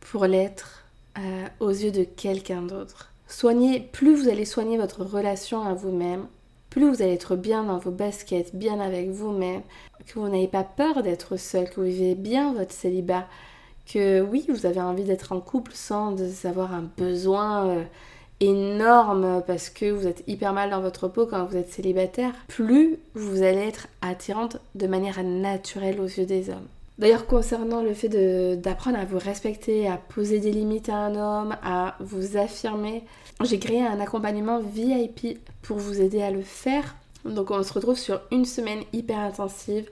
pour 0.00 0.26
l'être 0.26 0.84
euh, 1.18 1.46
aux 1.60 1.70
yeux 1.70 1.90
de 1.90 2.04
quelqu'un 2.04 2.62
d'autre. 2.62 3.12
Soignez, 3.28 3.80
plus 3.80 4.14
vous 4.14 4.28
allez 4.28 4.44
soigner 4.44 4.76
votre 4.76 5.02
relation 5.02 5.62
à 5.62 5.74
vous-même, 5.74 6.26
plus 6.70 6.88
vous 6.88 7.02
allez 7.02 7.14
être 7.14 7.36
bien 7.36 7.64
dans 7.64 7.78
vos 7.78 7.90
baskets, 7.90 8.54
bien 8.54 8.78
avec 8.78 9.10
vous-même, 9.10 9.62
que 10.06 10.18
vous 10.18 10.28
n'avez 10.28 10.46
pas 10.46 10.62
peur 10.62 11.02
d'être 11.02 11.36
seul, 11.36 11.68
que 11.68 11.80
vous 11.80 11.86
vivez 11.86 12.14
bien 12.14 12.52
votre 12.52 12.72
célibat, 12.72 13.26
que 13.92 14.20
oui, 14.20 14.44
vous 14.48 14.66
avez 14.66 14.80
envie 14.80 15.04
d'être 15.04 15.32
en 15.32 15.40
couple 15.40 15.72
sans 15.74 16.16
avoir 16.44 16.74
un 16.74 16.84
besoin 16.96 17.68
euh, 17.68 17.82
énorme 18.40 19.42
parce 19.46 19.70
que 19.70 19.90
vous 19.90 20.06
êtes 20.06 20.22
hyper 20.26 20.52
mal 20.52 20.70
dans 20.70 20.80
votre 20.80 21.08
peau 21.08 21.26
quand 21.26 21.44
vous 21.44 21.56
êtes 21.56 21.72
célibataire, 21.72 22.32
plus 22.48 22.98
vous 23.14 23.42
allez 23.42 23.66
être 23.66 23.88
attirante 24.02 24.58
de 24.74 24.86
manière 24.86 25.22
naturelle 25.22 26.00
aux 26.00 26.06
yeux 26.06 26.26
des 26.26 26.50
hommes. 26.50 26.66
D'ailleurs, 26.98 27.26
concernant 27.26 27.82
le 27.82 27.92
fait 27.92 28.08
d'apprendre 28.56 28.98
à 28.98 29.04
vous 29.04 29.18
respecter, 29.18 29.86
à 29.86 29.98
poser 29.98 30.40
des 30.40 30.50
limites 30.50 30.88
à 30.88 30.96
un 30.96 31.14
homme, 31.14 31.56
à 31.62 31.96
vous 32.00 32.38
affirmer, 32.38 33.04
j'ai 33.44 33.58
créé 33.58 33.84
un 33.84 34.00
accompagnement 34.00 34.60
VIP 34.60 35.38
pour 35.60 35.76
vous 35.76 36.00
aider 36.00 36.22
à 36.22 36.30
le 36.30 36.40
faire. 36.40 36.96
Donc 37.26 37.50
on 37.50 37.62
se 37.62 37.72
retrouve 37.72 37.98
sur 37.98 38.20
une 38.32 38.46
semaine 38.46 38.80
hyper 38.94 39.18
intensive 39.18 39.90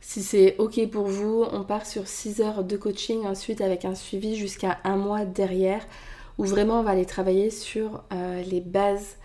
si 0.00 0.22
c'est 0.22 0.56
ok 0.58 0.88
pour 0.90 1.06
vous, 1.06 1.44
on 1.52 1.64
part 1.64 1.86
sur 1.86 2.06
6 2.06 2.40
heures 2.40 2.64
de 2.64 2.76
coaching 2.76 3.24
ensuite 3.26 3.60
avec 3.60 3.84
un 3.84 3.94
suivi 3.94 4.36
jusqu'à 4.36 4.78
un 4.84 4.96
mois 4.96 5.24
derrière 5.24 5.86
où 6.38 6.44
vraiment 6.44 6.80
on 6.80 6.82
va 6.82 6.90
aller 6.90 7.06
travailler 7.06 7.50
sur 7.50 8.02
euh, 8.12 8.42
les 8.42 8.60
bases 8.60 9.16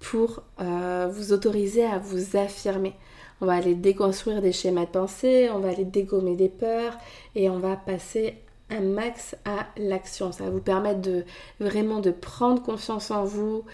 pour 0.00 0.42
euh, 0.60 1.08
vous 1.10 1.32
autoriser 1.32 1.84
à 1.84 1.98
vous 1.98 2.36
affirmer. 2.36 2.94
On 3.40 3.46
va 3.46 3.54
aller 3.54 3.74
déconstruire 3.74 4.42
des 4.42 4.52
schémas 4.52 4.84
de 4.84 4.90
pensée, 4.90 5.48
on 5.52 5.58
va 5.58 5.70
aller 5.70 5.84
dégommer 5.84 6.36
des 6.36 6.48
peurs 6.48 6.96
et 7.34 7.48
on 7.50 7.58
va 7.58 7.76
passer 7.76 8.36
un 8.70 8.80
max 8.80 9.36
à 9.44 9.66
l'action. 9.76 10.32
Ça 10.32 10.44
va 10.44 10.50
vous 10.50 10.60
permettre 10.60 11.00
de 11.00 11.24
vraiment 11.60 12.00
de 12.00 12.10
prendre 12.10 12.62
confiance 12.62 13.10
en 13.10 13.24
vous, 13.24 13.64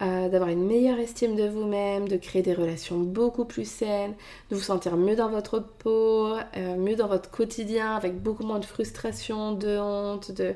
euh, 0.00 0.28
d'avoir 0.28 0.50
une 0.50 0.64
meilleure 0.64 1.00
estime 1.00 1.34
de 1.34 1.48
vous-même, 1.48 2.06
de 2.06 2.16
créer 2.16 2.40
des 2.40 2.54
relations 2.54 2.98
beaucoup 2.98 3.44
plus 3.44 3.68
saines, 3.68 4.14
de 4.48 4.54
vous 4.54 4.62
sentir 4.62 4.96
mieux 4.96 5.16
dans 5.16 5.28
votre 5.28 5.58
peau, 5.58 6.34
euh, 6.56 6.76
mieux 6.76 6.94
dans 6.94 7.08
votre 7.08 7.30
quotidien, 7.30 7.96
avec 7.96 8.22
beaucoup 8.22 8.44
moins 8.44 8.60
de 8.60 8.64
frustration, 8.64 9.52
de 9.52 9.76
honte, 9.76 10.30
de, 10.30 10.54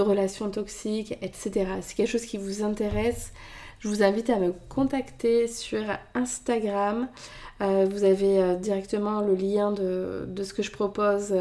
relations 0.00 0.50
toxiques, 0.50 1.16
etc. 1.22 1.66
C'est 1.82 1.94
quelque 1.94 2.08
chose 2.08 2.24
qui 2.24 2.38
vous 2.38 2.64
intéresse. 2.64 3.32
Je 3.78 3.88
vous 3.88 4.02
invite 4.02 4.30
à 4.30 4.38
me 4.38 4.52
contacter 4.68 5.46
sur 5.46 5.82
Instagram. 6.14 7.08
Euh, 7.60 7.86
vous 7.88 8.02
avez 8.02 8.56
directement 8.56 9.20
le 9.20 9.34
lien 9.34 9.70
de, 9.70 10.24
de, 10.26 10.42
ce 10.42 10.54
que 10.54 10.62
je 10.62 10.72
propose 10.72 11.32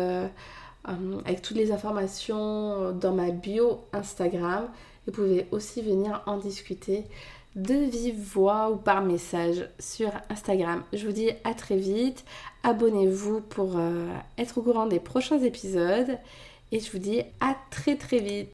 avec 0.84 1.42
toutes 1.42 1.58
les 1.58 1.72
informations 1.72 2.92
dans 2.92 3.14
ma 3.14 3.32
bio 3.32 3.80
Instagram. 3.94 4.68
Vous 5.12 5.24
pouvez 5.24 5.46
aussi 5.52 5.82
venir 5.82 6.24
en 6.26 6.38
discuter 6.38 7.04
de 7.58 7.74
vive 7.74 8.18
voix 8.18 8.72
ou 8.72 8.78
par 8.78 9.04
message 9.04 9.68
sur 9.78 10.10
Instagram. 10.30 10.86
Je 10.94 11.06
vous 11.06 11.12
dis 11.12 11.32
à 11.44 11.54
très 11.54 11.76
vite. 11.76 12.24
Abonnez-vous 12.64 13.42
pour 13.42 13.78
euh, 13.78 14.08
être 14.38 14.60
au 14.60 14.62
courant 14.62 14.86
des 14.86 15.02
prochains 15.02 15.40
épisodes. 15.40 16.18
Et 16.72 16.80
je 16.80 16.90
vous 16.94 16.98
dis 16.98 17.24
à 17.42 17.58
très 17.72 17.98
très 17.98 18.20
vite. 18.20 18.54